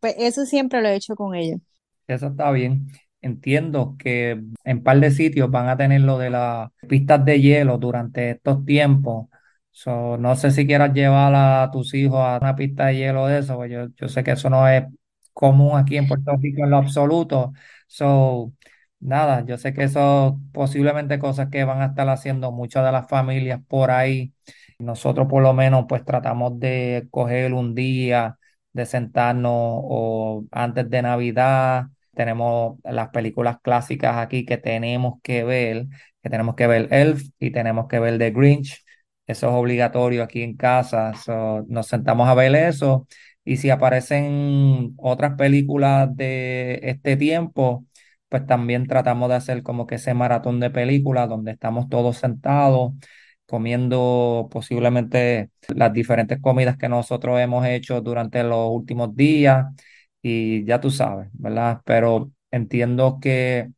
Pues 0.00 0.16
eso 0.18 0.46
siempre 0.46 0.82
lo 0.82 0.88
he 0.88 0.96
hecho 0.96 1.14
con 1.14 1.34
ellos. 1.34 1.60
Eso 2.06 2.28
está 2.28 2.50
bien. 2.50 2.88
Entiendo 3.20 3.96
que 3.98 4.42
en 4.64 4.82
par 4.82 5.00
de 5.00 5.10
sitios 5.10 5.50
van 5.50 5.68
a 5.68 5.76
tener 5.76 6.02
lo 6.02 6.18
de 6.18 6.30
las 6.30 6.70
pistas 6.88 7.24
de 7.24 7.40
hielo 7.40 7.78
durante 7.78 8.32
estos 8.32 8.64
tiempos. 8.66 9.28
So, 9.76 10.16
no 10.18 10.36
sé 10.36 10.50
si 10.52 10.66
quieras 10.68 10.92
llevar 10.94 11.34
a 11.34 11.68
tus 11.72 11.94
hijos 11.94 12.20
a 12.20 12.38
una 12.40 12.54
pista 12.54 12.86
de 12.86 12.96
hielo 12.96 13.26
de 13.26 13.40
eso, 13.40 13.56
pues 13.56 13.70
yo, 13.72 13.88
yo 13.96 14.08
sé 14.08 14.22
que 14.22 14.30
eso 14.32 14.48
no 14.48 14.68
es 14.68 14.84
común 15.32 15.76
aquí 15.76 15.96
en 15.96 16.06
Puerto 16.06 16.36
Rico 16.40 16.62
en 16.64 16.70
lo 16.70 16.76
absoluto. 16.76 17.52
So, 17.88 18.52
nada, 19.00 19.44
yo 19.44 19.58
sé 19.58 19.74
que 19.74 19.82
eso 19.84 20.40
posiblemente 20.52 21.18
cosas 21.18 21.48
que 21.50 21.64
van 21.64 21.82
a 21.82 21.86
estar 21.86 22.08
haciendo 22.08 22.52
muchas 22.52 22.84
de 22.84 22.92
las 22.92 23.08
familias 23.08 23.60
por 23.68 23.90
ahí. 23.90 24.32
Nosotros 24.78 25.26
por 25.28 25.42
lo 25.42 25.52
menos 25.54 25.86
pues 25.88 26.04
tratamos 26.04 26.58
de 26.60 27.08
coger 27.10 27.52
un 27.52 27.74
día, 27.74 28.38
de 28.72 28.86
sentarnos 28.86 29.52
o 29.54 30.44
antes 30.52 30.88
de 30.88 31.02
Navidad. 31.02 31.86
Tenemos 32.14 32.78
las 32.84 33.08
películas 33.08 33.56
clásicas 33.60 34.16
aquí 34.18 34.44
que 34.46 34.56
tenemos 34.56 35.14
que 35.22 35.42
ver, 35.44 35.86
que 36.22 36.30
tenemos 36.30 36.54
que 36.54 36.66
ver 36.68 36.86
Elf 36.92 37.24
y 37.40 37.50
tenemos 37.50 37.88
que 37.88 37.98
ver 37.98 38.18
The 38.18 38.30
Grinch. 38.30 38.84
Eso 39.26 39.48
es 39.48 39.54
obligatorio 39.54 40.22
aquí 40.22 40.42
en 40.42 40.56
casa. 40.56 41.14
So, 41.14 41.64
nos 41.68 41.86
sentamos 41.86 42.28
a 42.28 42.34
ver 42.34 42.54
eso. 42.54 43.06
Y 43.44 43.56
si 43.58 43.70
aparecen 43.70 44.94
otras 44.98 45.34
películas 45.36 46.14
de 46.16 46.80
este 46.82 47.16
tiempo, 47.16 47.86
pues 48.28 48.46
también 48.46 48.86
tratamos 48.86 49.28
de 49.28 49.34
hacer 49.36 49.62
como 49.62 49.86
que 49.86 49.96
ese 49.96 50.14
maratón 50.14 50.60
de 50.60 50.70
películas 50.70 51.28
donde 51.28 51.52
estamos 51.52 51.88
todos 51.88 52.18
sentados 52.18 52.92
comiendo 53.46 54.48
posiblemente 54.50 55.50
las 55.68 55.92
diferentes 55.92 56.40
comidas 56.40 56.76
que 56.78 56.88
nosotros 56.88 57.38
hemos 57.40 57.66
hecho 57.66 58.00
durante 58.00 58.42
los 58.42 58.70
últimos 58.70 59.14
días 59.16 59.66
y 60.22 60.64
ya 60.64 60.80
tú 60.80 60.90
sabes, 60.90 61.28
¿verdad? 61.34 61.80
Pero 61.84 62.32
entiendo 62.50 63.18
que 63.20 63.70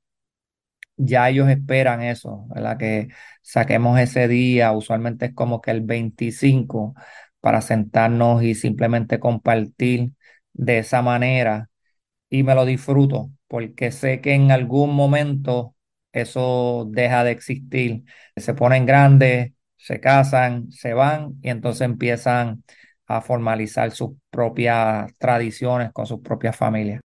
ya 0.96 1.28
ellos 1.28 1.48
esperan 1.48 2.02
eso, 2.02 2.46
¿verdad? 2.48 2.78
Que 2.78 3.08
saquemos 3.42 3.98
ese 4.00 4.28
día, 4.28 4.72
usualmente 4.72 5.26
es 5.26 5.34
como 5.34 5.60
que 5.60 5.70
el 5.70 5.82
25 5.82 6.94
para 7.40 7.60
sentarnos 7.62 8.42
y 8.42 8.54
simplemente 8.54 9.20
compartir 9.20 10.12
de 10.52 10.78
esa 10.78 11.02
manera 11.02 11.70
y 12.30 12.42
me 12.42 12.54
lo 12.54 12.64
disfruto 12.64 13.30
porque 13.48 13.92
sé 13.92 14.20
que 14.20 14.34
en 14.34 14.50
algún 14.50 14.94
momento 14.94 15.74
eso 16.12 16.86
deja 16.90 17.24
de 17.24 17.30
existir. 17.32 18.04
Se 18.36 18.54
ponen 18.54 18.86
grandes, 18.86 19.52
se 19.76 20.00
casan, 20.00 20.70
se 20.72 20.94
van 20.94 21.34
y 21.42 21.50
entonces 21.50 21.82
empiezan 21.82 22.64
a 23.06 23.20
formalizar 23.20 23.90
sus 23.92 24.12
propias 24.30 25.12
tradiciones 25.18 25.92
con 25.92 26.06
sus 26.06 26.20
propias 26.20 26.56
familias. 26.56 27.00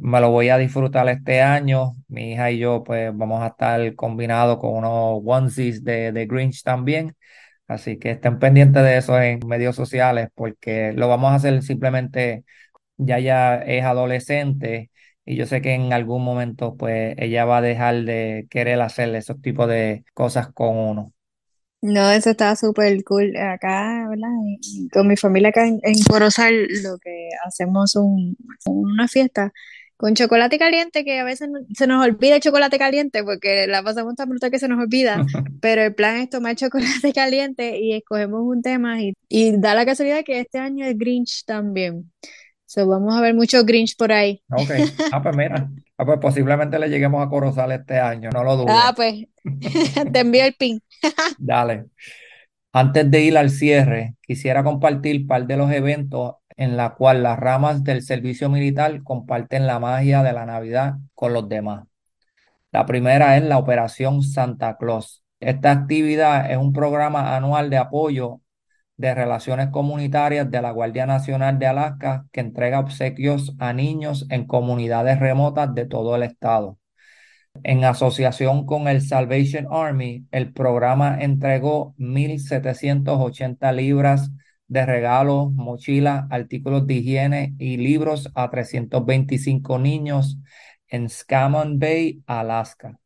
Me 0.00 0.20
lo 0.20 0.30
voy 0.30 0.48
a 0.48 0.58
disfrutar 0.58 1.08
este 1.08 1.42
año. 1.42 1.96
Mi 2.08 2.32
hija 2.32 2.50
y 2.50 2.58
yo 2.58 2.82
pues 2.84 3.10
vamos 3.16 3.42
a 3.42 3.48
estar 3.48 3.94
combinados 3.96 4.58
con 4.58 4.74
unos 4.76 5.22
onesies 5.24 5.84
de, 5.84 6.12
de 6.12 6.26
Grinch 6.26 6.62
también. 6.62 7.16
Así 7.68 7.98
que 7.98 8.12
estén 8.12 8.38
pendientes 8.38 8.82
de 8.82 8.96
eso 8.98 9.20
en 9.20 9.40
medios 9.46 9.76
sociales 9.76 10.28
porque 10.34 10.92
lo 10.94 11.08
vamos 11.08 11.32
a 11.32 11.36
hacer 11.36 11.62
simplemente, 11.62 12.44
ya 12.98 13.18
ya 13.20 13.56
es 13.58 13.84
adolescente 13.84 14.90
y 15.26 15.36
yo 15.36 15.46
sé 15.46 15.62
que 15.62 15.74
en 15.74 15.92
algún 15.92 16.24
momento 16.24 16.76
pues 16.76 17.14
ella 17.18 17.44
va 17.46 17.58
a 17.58 17.62
dejar 17.62 18.04
de 18.04 18.46
querer 18.50 18.80
hacer 18.82 19.14
esos 19.16 19.40
tipos 19.42 19.68
de 19.68 20.04
cosas 20.14 20.52
con 20.52 20.76
uno. 20.78 21.12
No, 21.82 22.10
eso 22.10 22.30
está 22.30 22.54
súper 22.56 23.02
cool 23.04 23.34
acá, 23.36 24.06
¿verdad? 24.10 24.28
Con 24.92 25.08
mi 25.08 25.16
familia 25.16 25.48
acá 25.48 25.66
en, 25.66 25.80
en 25.82 25.94
Corozal 26.04 26.66
lo 26.82 26.98
que 26.98 27.30
hacemos 27.46 27.96
un, 27.96 28.36
una 28.66 29.08
fiesta 29.08 29.50
con 30.00 30.14
chocolate 30.14 30.58
caliente, 30.58 31.04
que 31.04 31.20
a 31.20 31.24
veces 31.24 31.50
se 31.74 31.86
nos 31.86 32.02
olvida 32.02 32.36
el 32.36 32.40
chocolate 32.40 32.78
caliente 32.78 33.22
porque 33.22 33.66
la 33.66 33.82
pasamos 33.82 34.14
tan 34.14 34.30
brutal 34.30 34.50
que 34.50 34.58
se 34.58 34.66
nos 34.66 34.78
olvida, 34.80 35.22
pero 35.60 35.82
el 35.82 35.94
plan 35.94 36.16
es 36.16 36.30
tomar 36.30 36.56
chocolate 36.56 37.12
caliente 37.14 37.78
y 37.80 37.92
escogemos 37.92 38.40
un 38.42 38.62
tema 38.62 39.02
y, 39.02 39.12
y 39.28 39.58
da 39.58 39.74
la 39.74 39.84
casualidad 39.84 40.24
que 40.24 40.40
este 40.40 40.58
año 40.58 40.86
es 40.86 40.96
Grinch 40.96 41.44
también. 41.44 42.10
So, 42.64 42.86
vamos 42.86 43.14
a 43.14 43.20
ver 43.20 43.34
mucho 43.34 43.62
Grinch 43.64 43.96
por 43.96 44.10
ahí. 44.12 44.42
Ok, 44.50 44.70
ah, 45.12 45.20
pues 45.22 45.36
mira, 45.36 45.68
ah, 45.98 46.06
pues 46.06 46.18
posiblemente 46.18 46.78
le 46.78 46.88
lleguemos 46.88 47.26
a 47.26 47.28
Corozal 47.28 47.72
este 47.72 47.98
año, 47.98 48.30
no 48.32 48.42
lo 48.42 48.52
Ah, 48.68 48.94
dudes. 48.96 49.26
pues 49.44 50.04
te 50.12 50.20
envío 50.20 50.44
el 50.44 50.54
pin. 50.54 50.80
Dale. 51.36 51.86
Antes 52.72 53.10
de 53.10 53.20
ir 53.22 53.36
al 53.36 53.50
cierre, 53.50 54.14
quisiera 54.22 54.62
compartir 54.64 55.26
par 55.26 55.46
de 55.46 55.56
los 55.56 55.70
eventos 55.72 56.34
en 56.60 56.76
la 56.76 56.90
cual 56.90 57.22
las 57.22 57.38
ramas 57.38 57.84
del 57.84 58.02
servicio 58.02 58.50
militar 58.50 59.02
comparten 59.02 59.66
la 59.66 59.78
magia 59.78 60.22
de 60.22 60.34
la 60.34 60.44
Navidad 60.44 60.96
con 61.14 61.32
los 61.32 61.48
demás. 61.48 61.86
La 62.70 62.84
primera 62.84 63.38
es 63.38 63.44
la 63.44 63.56
Operación 63.56 64.22
Santa 64.22 64.76
Claus. 64.76 65.24
Esta 65.40 65.72
actividad 65.72 66.50
es 66.50 66.58
un 66.58 66.74
programa 66.74 67.34
anual 67.34 67.70
de 67.70 67.78
apoyo 67.78 68.42
de 68.98 69.14
relaciones 69.14 69.70
comunitarias 69.70 70.50
de 70.50 70.60
la 70.60 70.70
Guardia 70.72 71.06
Nacional 71.06 71.58
de 71.58 71.66
Alaska 71.66 72.26
que 72.30 72.40
entrega 72.40 72.80
obsequios 72.80 73.54
a 73.58 73.72
niños 73.72 74.26
en 74.28 74.46
comunidades 74.46 75.18
remotas 75.18 75.74
de 75.74 75.86
todo 75.86 76.14
el 76.14 76.24
estado. 76.24 76.78
En 77.62 77.84
asociación 77.84 78.66
con 78.66 78.86
el 78.86 79.00
Salvation 79.00 79.66
Army, 79.70 80.26
el 80.30 80.52
programa 80.52 81.16
entregó 81.22 81.94
1.780 81.96 83.72
libras 83.72 84.30
de 84.70 84.86
regalos, 84.86 85.52
mochilas, 85.52 86.26
artículos 86.30 86.86
de 86.86 86.94
higiene 86.94 87.54
y 87.58 87.76
libros 87.76 88.30
a 88.34 88.48
325 88.50 89.78
niños 89.80 90.38
en 90.88 91.10
Scammon 91.10 91.78
Bay, 91.80 92.22
Alaska. 92.26 92.98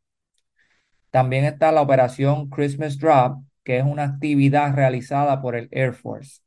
También 1.10 1.44
está 1.46 1.72
la 1.72 1.80
operación 1.80 2.50
Christmas 2.50 2.98
Drop, 2.98 3.42
que 3.64 3.78
es 3.78 3.84
una 3.84 4.04
actividad 4.04 4.74
realizada 4.74 5.40
por 5.40 5.56
el 5.56 5.68
Air 5.72 5.94
Force. 5.94 6.42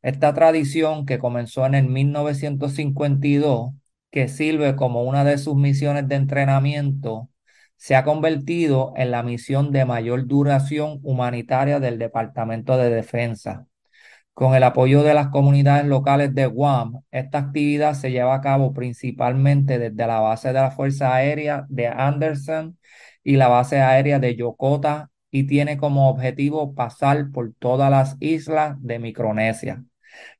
Esta 0.00 0.32
tradición, 0.32 1.06
que 1.06 1.18
comenzó 1.18 1.66
en 1.66 1.74
el 1.74 1.88
1952, 1.88 3.72
que 4.10 4.28
sirve 4.28 4.76
como 4.76 5.02
una 5.02 5.24
de 5.24 5.38
sus 5.38 5.56
misiones 5.56 6.06
de 6.06 6.14
entrenamiento, 6.16 7.30
se 7.76 7.96
ha 7.96 8.04
convertido 8.04 8.92
en 8.96 9.10
la 9.10 9.24
misión 9.24 9.72
de 9.72 9.84
mayor 9.86 10.28
duración 10.28 11.00
humanitaria 11.02 11.80
del 11.80 11.98
Departamento 11.98 12.76
de 12.76 12.90
Defensa. 12.90 13.66
Con 14.34 14.54
el 14.54 14.62
apoyo 14.62 15.02
de 15.02 15.12
las 15.14 15.28
comunidades 15.28 15.84
locales 15.86 16.34
de 16.34 16.46
Guam, 16.46 17.02
esta 17.10 17.38
actividad 17.38 17.94
se 17.94 18.10
lleva 18.10 18.34
a 18.34 18.40
cabo 18.40 18.72
principalmente 18.72 19.78
desde 19.78 20.06
la 20.06 20.20
base 20.20 20.48
de 20.48 20.54
la 20.54 20.70
Fuerza 20.70 21.14
Aérea 21.14 21.66
de 21.68 21.86
Anderson 21.88 22.78
y 23.22 23.36
la 23.36 23.48
base 23.48 23.80
aérea 23.80 24.18
de 24.18 24.34
Yokota 24.34 25.10
y 25.30 25.46
tiene 25.46 25.76
como 25.76 26.08
objetivo 26.08 26.74
pasar 26.74 27.30
por 27.30 27.52
todas 27.58 27.90
las 27.90 28.16
islas 28.20 28.76
de 28.80 28.98
Micronesia. 28.98 29.84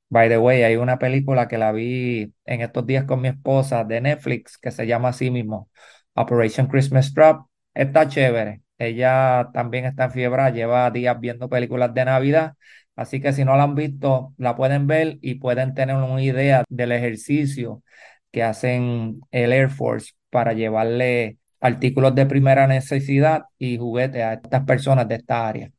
By 0.09 0.29
the 0.29 0.39
way, 0.39 0.63
hay 0.63 0.77
una 0.77 0.99
película 0.99 1.49
que 1.49 1.59
la 1.59 1.73
vi 1.73 2.33
en 2.45 2.61
estos 2.61 2.87
días 2.87 3.05
con 3.05 3.21
mi 3.21 3.29
esposa 3.29 3.85
de 3.85 4.01
Netflix 4.01 4.59
que 4.59 4.71
se 4.71 4.87
llama 4.87 5.09
así 5.11 5.31
mismo, 5.31 5.71
Operation 6.15 6.67
Christmas 6.67 7.15
Trap. 7.15 7.47
Está 7.75 8.09
chévere. 8.09 8.63
Ella 8.79 9.51
también 9.55 9.85
está 9.87 10.05
en 10.07 10.13
fiebre, 10.13 10.53
lleva 10.53 10.91
días 10.91 11.19
viendo 11.21 11.49
películas 11.49 11.95
de 11.95 12.05
Navidad. 12.05 12.55
Así 12.97 13.21
que 13.21 13.33
si 13.33 13.45
no 13.45 13.57
la 13.57 13.65
han 13.65 13.75
visto, 13.75 14.35
la 14.37 14.57
pueden 14.57 14.87
ver 14.87 15.19
y 15.23 15.37
pueden 15.37 15.75
tener 15.75 15.97
una 15.97 16.23
idea 16.23 16.65
del 16.69 16.93
ejercicio 16.93 17.83
que 18.31 18.43
hacen 18.43 19.21
el 19.31 19.53
Air 19.53 19.71
Force 19.71 20.13
para 20.31 20.53
llevarle 20.53 21.39
artículos 21.61 22.15
de 22.15 22.27
primera 22.27 22.67
necesidad 22.67 23.45
y 23.59 23.79
juguetes 23.79 24.23
a 24.23 24.35
estas 24.35 24.65
personas 24.65 25.09
de 25.09 25.15
esta 25.17 25.49
área. 25.49 25.71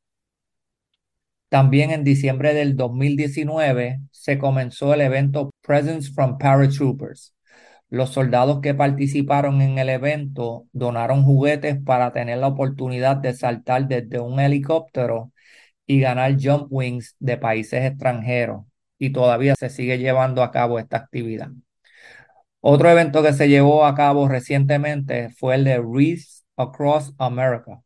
También 1.49 1.91
en 1.91 2.03
diciembre 2.03 2.53
del 2.55 2.75
2019 2.75 3.99
se 4.11 4.39
comenzó 4.39 4.93
el 4.93 5.01
evento 5.01 5.51
Presents 5.61 6.13
from 6.15 6.39
Paratroopers. 6.39 7.35
Los 7.89 8.09
soldados 8.09 8.59
que 8.61 8.73
participaron 8.73 9.61
en 9.61 9.77
el 9.77 9.89
evento 9.89 10.65
donaron 10.71 11.23
juguetes 11.23 11.77
para 11.79 12.11
tener 12.11 12.39
la 12.39 12.47
oportunidad 12.47 13.17
de 13.17 13.33
saltar 13.33 13.87
desde 13.87 14.19
un 14.19 14.39
helicóptero 14.39 15.32
y 15.85 15.99
ganar 15.99 16.35
jump 16.39 16.67
wings 16.69 17.15
de 17.19 17.37
países 17.37 17.83
extranjeros. 17.83 18.65
Y 18.97 19.11
todavía 19.11 19.55
se 19.55 19.69
sigue 19.69 19.97
llevando 19.97 20.43
a 20.43 20.51
cabo 20.51 20.79
esta 20.79 20.97
actividad. 20.97 21.49
Otro 22.61 22.89
evento 22.89 23.21
que 23.21 23.33
se 23.33 23.49
llevó 23.49 23.85
a 23.85 23.95
cabo 23.95 24.27
recientemente 24.29 25.29
fue 25.31 25.55
el 25.55 25.65
de 25.65 25.79
Wreaths 25.79 26.45
Across 26.55 27.13
America. 27.17 27.81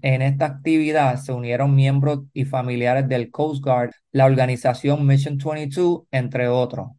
En 0.00 0.22
esta 0.22 0.46
actividad 0.46 1.16
se 1.16 1.32
unieron 1.32 1.74
miembros 1.74 2.20
y 2.32 2.44
familiares 2.44 3.08
del 3.08 3.30
Coast 3.30 3.64
Guard, 3.64 3.92
la 4.12 4.26
organización 4.26 5.06
Mission 5.06 5.38
22, 5.38 6.02
entre 6.10 6.48
otros. 6.48 6.90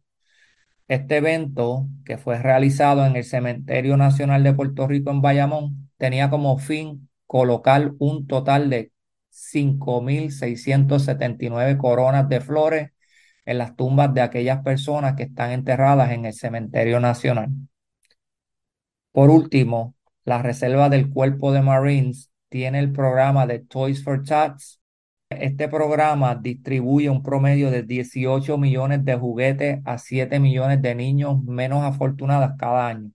Este 0.88 1.16
evento, 1.16 1.86
que 2.04 2.18
fue 2.18 2.38
realizado 2.38 3.06
en 3.06 3.16
el 3.16 3.24
Cementerio 3.24 3.96
Nacional 3.96 4.42
de 4.42 4.52
Puerto 4.52 4.86
Rico 4.86 5.10
en 5.10 5.22
Bayamón, 5.22 5.90
tenía 5.96 6.28
como 6.30 6.58
fin 6.58 7.08
colocar 7.26 7.92
un 7.98 8.26
total 8.26 8.68
de 8.70 8.92
5.679 9.34 11.76
coronas 11.78 12.28
de 12.28 12.40
flores 12.40 12.90
en 13.44 13.58
las 13.58 13.76
tumbas 13.76 14.14
de 14.14 14.22
aquellas 14.22 14.62
personas 14.62 15.14
que 15.16 15.24
están 15.24 15.50
enterradas 15.52 16.12
en 16.12 16.24
el 16.24 16.32
Cementerio 16.34 17.00
Nacional. 17.00 17.50
Por 19.12 19.30
último, 19.30 19.94
la 20.24 20.42
Reserva 20.42 20.88
del 20.88 21.08
Cuerpo 21.10 21.52
de 21.52 21.62
Marines 21.62 22.30
tiene 22.48 22.78
el 22.80 22.92
programa 22.92 23.46
de 23.46 23.60
Toys 23.60 24.02
for 24.02 24.22
Tots 24.24 24.80
este 25.40 25.68
programa 25.68 26.34
distribuye 26.34 27.10
un 27.10 27.22
promedio 27.22 27.70
de 27.70 27.82
18 27.82 28.58
millones 28.58 29.04
de 29.04 29.16
juguetes 29.16 29.80
a 29.84 29.98
7 29.98 30.38
millones 30.38 30.82
de 30.82 30.94
niños 30.94 31.42
menos 31.42 31.82
afortunados 31.82 32.52
cada 32.58 32.88
año. 32.88 33.10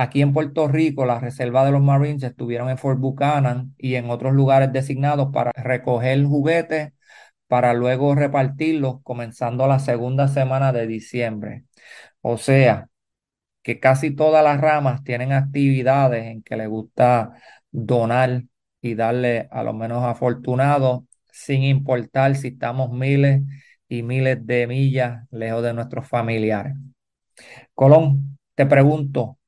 Aquí 0.00 0.22
en 0.22 0.32
Puerto 0.32 0.66
Rico, 0.66 1.04
las 1.04 1.20
reservas 1.20 1.66
de 1.66 1.72
los 1.72 1.82
Marines 1.82 2.22
estuvieron 2.22 2.70
en 2.70 2.78
Fort 2.78 2.98
Buchanan 2.98 3.74
y 3.76 3.96
en 3.96 4.08
otros 4.08 4.32
lugares 4.32 4.72
designados 4.72 5.28
para 5.30 5.52
recoger 5.54 6.24
juguetes 6.24 6.94
para 7.48 7.74
luego 7.74 8.14
repartirlos 8.14 9.02
comenzando 9.02 9.66
la 9.68 9.78
segunda 9.78 10.28
semana 10.28 10.72
de 10.72 10.86
diciembre. 10.86 11.64
O 12.22 12.38
sea, 12.38 12.88
que 13.62 13.80
casi 13.80 14.10
todas 14.12 14.42
las 14.42 14.60
ramas 14.60 15.04
tienen 15.04 15.32
actividades 15.32 16.26
en 16.28 16.42
que 16.42 16.56
les 16.56 16.68
gusta 16.68 17.34
donar 17.70 18.44
y 18.80 18.94
darle 18.94 19.48
a 19.50 19.62
los 19.64 19.74
menos 19.74 20.02
afortunados 20.04 21.02
sin 21.30 21.62
importar 21.62 22.36
si 22.36 22.48
estamos 22.48 22.90
miles 22.90 23.42
y 23.88 24.02
miles 24.02 24.46
de 24.46 24.66
millas 24.66 25.28
lejos 25.30 25.62
de 25.62 25.74
nuestros 25.74 26.08
familiares. 26.08 26.74
Colón, 27.74 28.38
te 28.54 28.64
pregunto, 28.64 29.39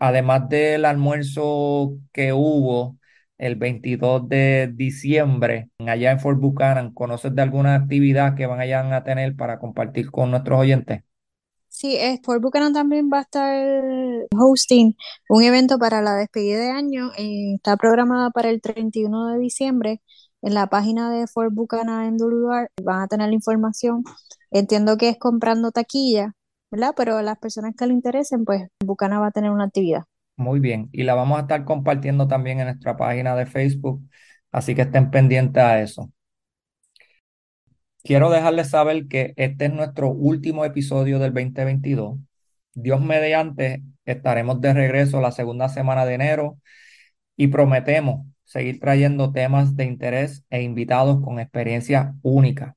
además 0.00 0.48
del 0.48 0.84
almuerzo 0.84 1.96
que 2.12 2.32
hubo 2.32 2.98
el 3.38 3.54
22 3.54 4.28
de 4.28 4.70
diciembre 4.74 5.70
allá 5.86 6.10
en 6.10 6.18
Fort 6.18 6.40
Buchanan, 6.40 6.92
¿conoces 6.92 7.34
de 7.34 7.42
alguna 7.42 7.76
actividad 7.76 8.34
que 8.34 8.46
van 8.46 8.92
a 8.92 9.04
tener 9.04 9.36
para 9.36 9.58
compartir 9.58 10.10
con 10.10 10.32
nuestros 10.32 10.58
oyentes? 10.58 11.02
Sí, 11.68 11.96
Fort 12.24 12.42
Buchanan 12.42 12.72
también 12.72 13.08
va 13.12 13.18
a 13.18 13.22
estar 13.22 14.26
hosting 14.36 14.96
un 15.28 15.42
evento 15.42 15.78
para 15.78 16.02
la 16.02 16.16
despedida 16.16 16.58
de 16.58 16.70
año. 16.70 17.12
Eh, 17.16 17.54
está 17.54 17.76
programada 17.76 18.30
para 18.30 18.50
el 18.50 18.60
31 18.60 19.28
de 19.28 19.38
diciembre 19.38 20.02
en 20.42 20.54
la 20.54 20.68
página 20.68 21.10
de 21.10 21.26
Fort 21.26 21.52
Buchanan 21.52 22.06
en 22.06 22.16
Duluar 22.16 22.70
van 22.82 23.02
a 23.02 23.08
tener 23.08 23.28
la 23.28 23.34
información. 23.34 24.04
Entiendo 24.50 24.96
que 24.96 25.10
es 25.10 25.18
comprando 25.18 25.70
taquilla, 25.70 26.34
¿verdad? 26.70 26.92
Pero 26.96 27.20
las 27.22 27.38
personas 27.38 27.74
que 27.76 27.86
le 27.86 27.92
interesen, 27.92 28.44
pues 28.44 28.68
Buchanan 28.84 29.20
va 29.22 29.28
a 29.28 29.30
tener 29.30 29.50
una 29.50 29.64
actividad. 29.64 30.04
Muy 30.36 30.60
bien, 30.60 30.88
y 30.92 31.02
la 31.02 31.14
vamos 31.14 31.38
a 31.38 31.42
estar 31.42 31.64
compartiendo 31.64 32.26
también 32.26 32.60
en 32.60 32.66
nuestra 32.66 32.96
página 32.96 33.36
de 33.36 33.46
Facebook, 33.46 34.02
así 34.52 34.74
que 34.74 34.82
estén 34.82 35.10
pendientes 35.10 35.62
a 35.62 35.80
eso. 35.82 36.10
Quiero 38.02 38.30
dejarles 38.30 38.70
saber 38.70 39.08
que 39.08 39.34
este 39.36 39.66
es 39.66 39.72
nuestro 39.72 40.08
último 40.10 40.64
episodio 40.64 41.18
del 41.18 41.34
2022. 41.34 42.18
Dios 42.72 43.00
mediante, 43.02 43.82
estaremos 44.06 44.60
de 44.60 44.72
regreso 44.72 45.20
la 45.20 45.32
segunda 45.32 45.68
semana 45.68 46.06
de 46.06 46.14
enero 46.14 46.58
y 47.36 47.48
prometemos 47.48 48.26
seguir 48.44 48.80
trayendo 48.80 49.32
temas 49.32 49.76
de 49.76 49.84
interés 49.84 50.44
e 50.50 50.62
invitados 50.62 51.22
con 51.22 51.40
experiencia 51.40 52.14
única. 52.22 52.76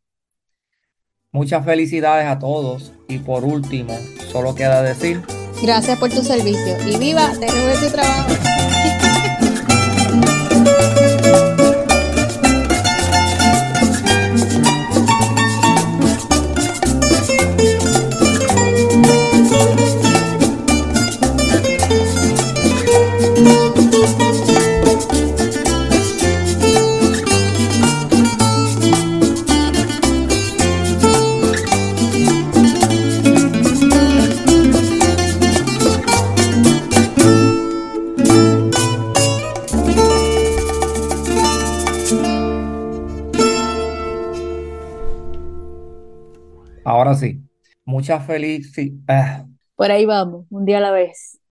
Muchas 1.36 1.66
felicidades 1.66 2.28
a 2.28 2.38
todos 2.38 2.92
y 3.08 3.18
por 3.18 3.44
último, 3.44 3.98
solo 4.32 4.54
queda 4.54 4.84
decir... 4.84 5.20
Gracias 5.64 5.98
por 5.98 6.12
tu 6.12 6.22
servicio 6.22 6.78
y 6.86 6.96
viva, 6.98 7.32
te 7.40 7.48
tu 7.48 7.90
trabajo. 7.92 8.30
Ahora 48.10 48.24
sí, 48.24 48.48
muchas 48.64 48.70
felicidades. 48.70 49.48
Por 49.76 49.92
ahí 49.92 50.06
vamos, 50.06 50.46
un 50.50 50.66
día 50.66 50.78
a 50.80 50.82
la 50.82 50.92
vez. 50.92 51.33